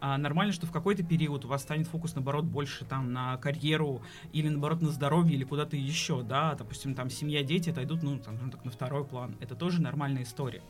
А 0.00 0.18
нормально, 0.18 0.52
что 0.52 0.66
в 0.66 0.72
какой-то 0.72 1.04
период 1.04 1.44
у 1.44 1.48
вас 1.48 1.62
станет 1.62 1.86
фокус, 1.86 2.16
наоборот, 2.16 2.44
больше 2.44 2.84
там 2.84 3.12
на 3.12 3.36
карьеру 3.36 4.02
или, 4.32 4.48
наоборот, 4.48 4.82
на 4.82 4.88
здоровье 4.90 5.03
или 5.34 5.44
куда-то 5.44 5.76
еще, 5.76 6.22
да, 6.22 6.54
допустим, 6.54 6.94
там 6.94 7.10
семья, 7.10 7.42
дети 7.42 7.70
отойдут, 7.70 8.02
ну, 8.02 8.18
там, 8.18 8.34
скажем 8.34 8.50
так, 8.50 8.64
на 8.64 8.70
второй 8.70 9.04
план. 9.04 9.36
Это 9.40 9.54
тоже 9.54 9.80
нормальная 9.80 10.22
история. 10.22 10.62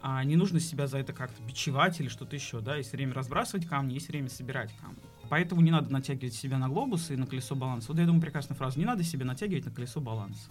А 0.00 0.22
не 0.24 0.36
нужно 0.36 0.60
себя 0.60 0.86
за 0.86 0.98
это 0.98 1.12
как-то 1.12 1.42
бичевать 1.42 2.00
или 2.00 2.08
что-то 2.08 2.34
еще, 2.36 2.60
да, 2.60 2.76
есть 2.76 2.92
время 2.92 3.14
разбрасывать 3.14 3.66
камни, 3.66 3.94
есть 3.94 4.08
время 4.08 4.28
собирать 4.28 4.74
камни. 4.80 4.98
Поэтому 5.28 5.60
не 5.60 5.70
надо 5.70 5.90
натягивать 5.90 6.34
себя 6.34 6.58
на 6.58 6.68
глобус 6.68 7.10
и 7.10 7.16
на 7.16 7.26
колесо 7.26 7.54
баланса. 7.54 7.88
Вот 7.88 7.98
я 7.98 8.04
думаю, 8.04 8.20
прекрасная 8.20 8.56
фраза. 8.56 8.78
Не 8.78 8.84
надо 8.84 9.02
себя 9.02 9.24
натягивать 9.24 9.64
на 9.64 9.70
колесо 9.70 10.00
баланса. 10.00 10.50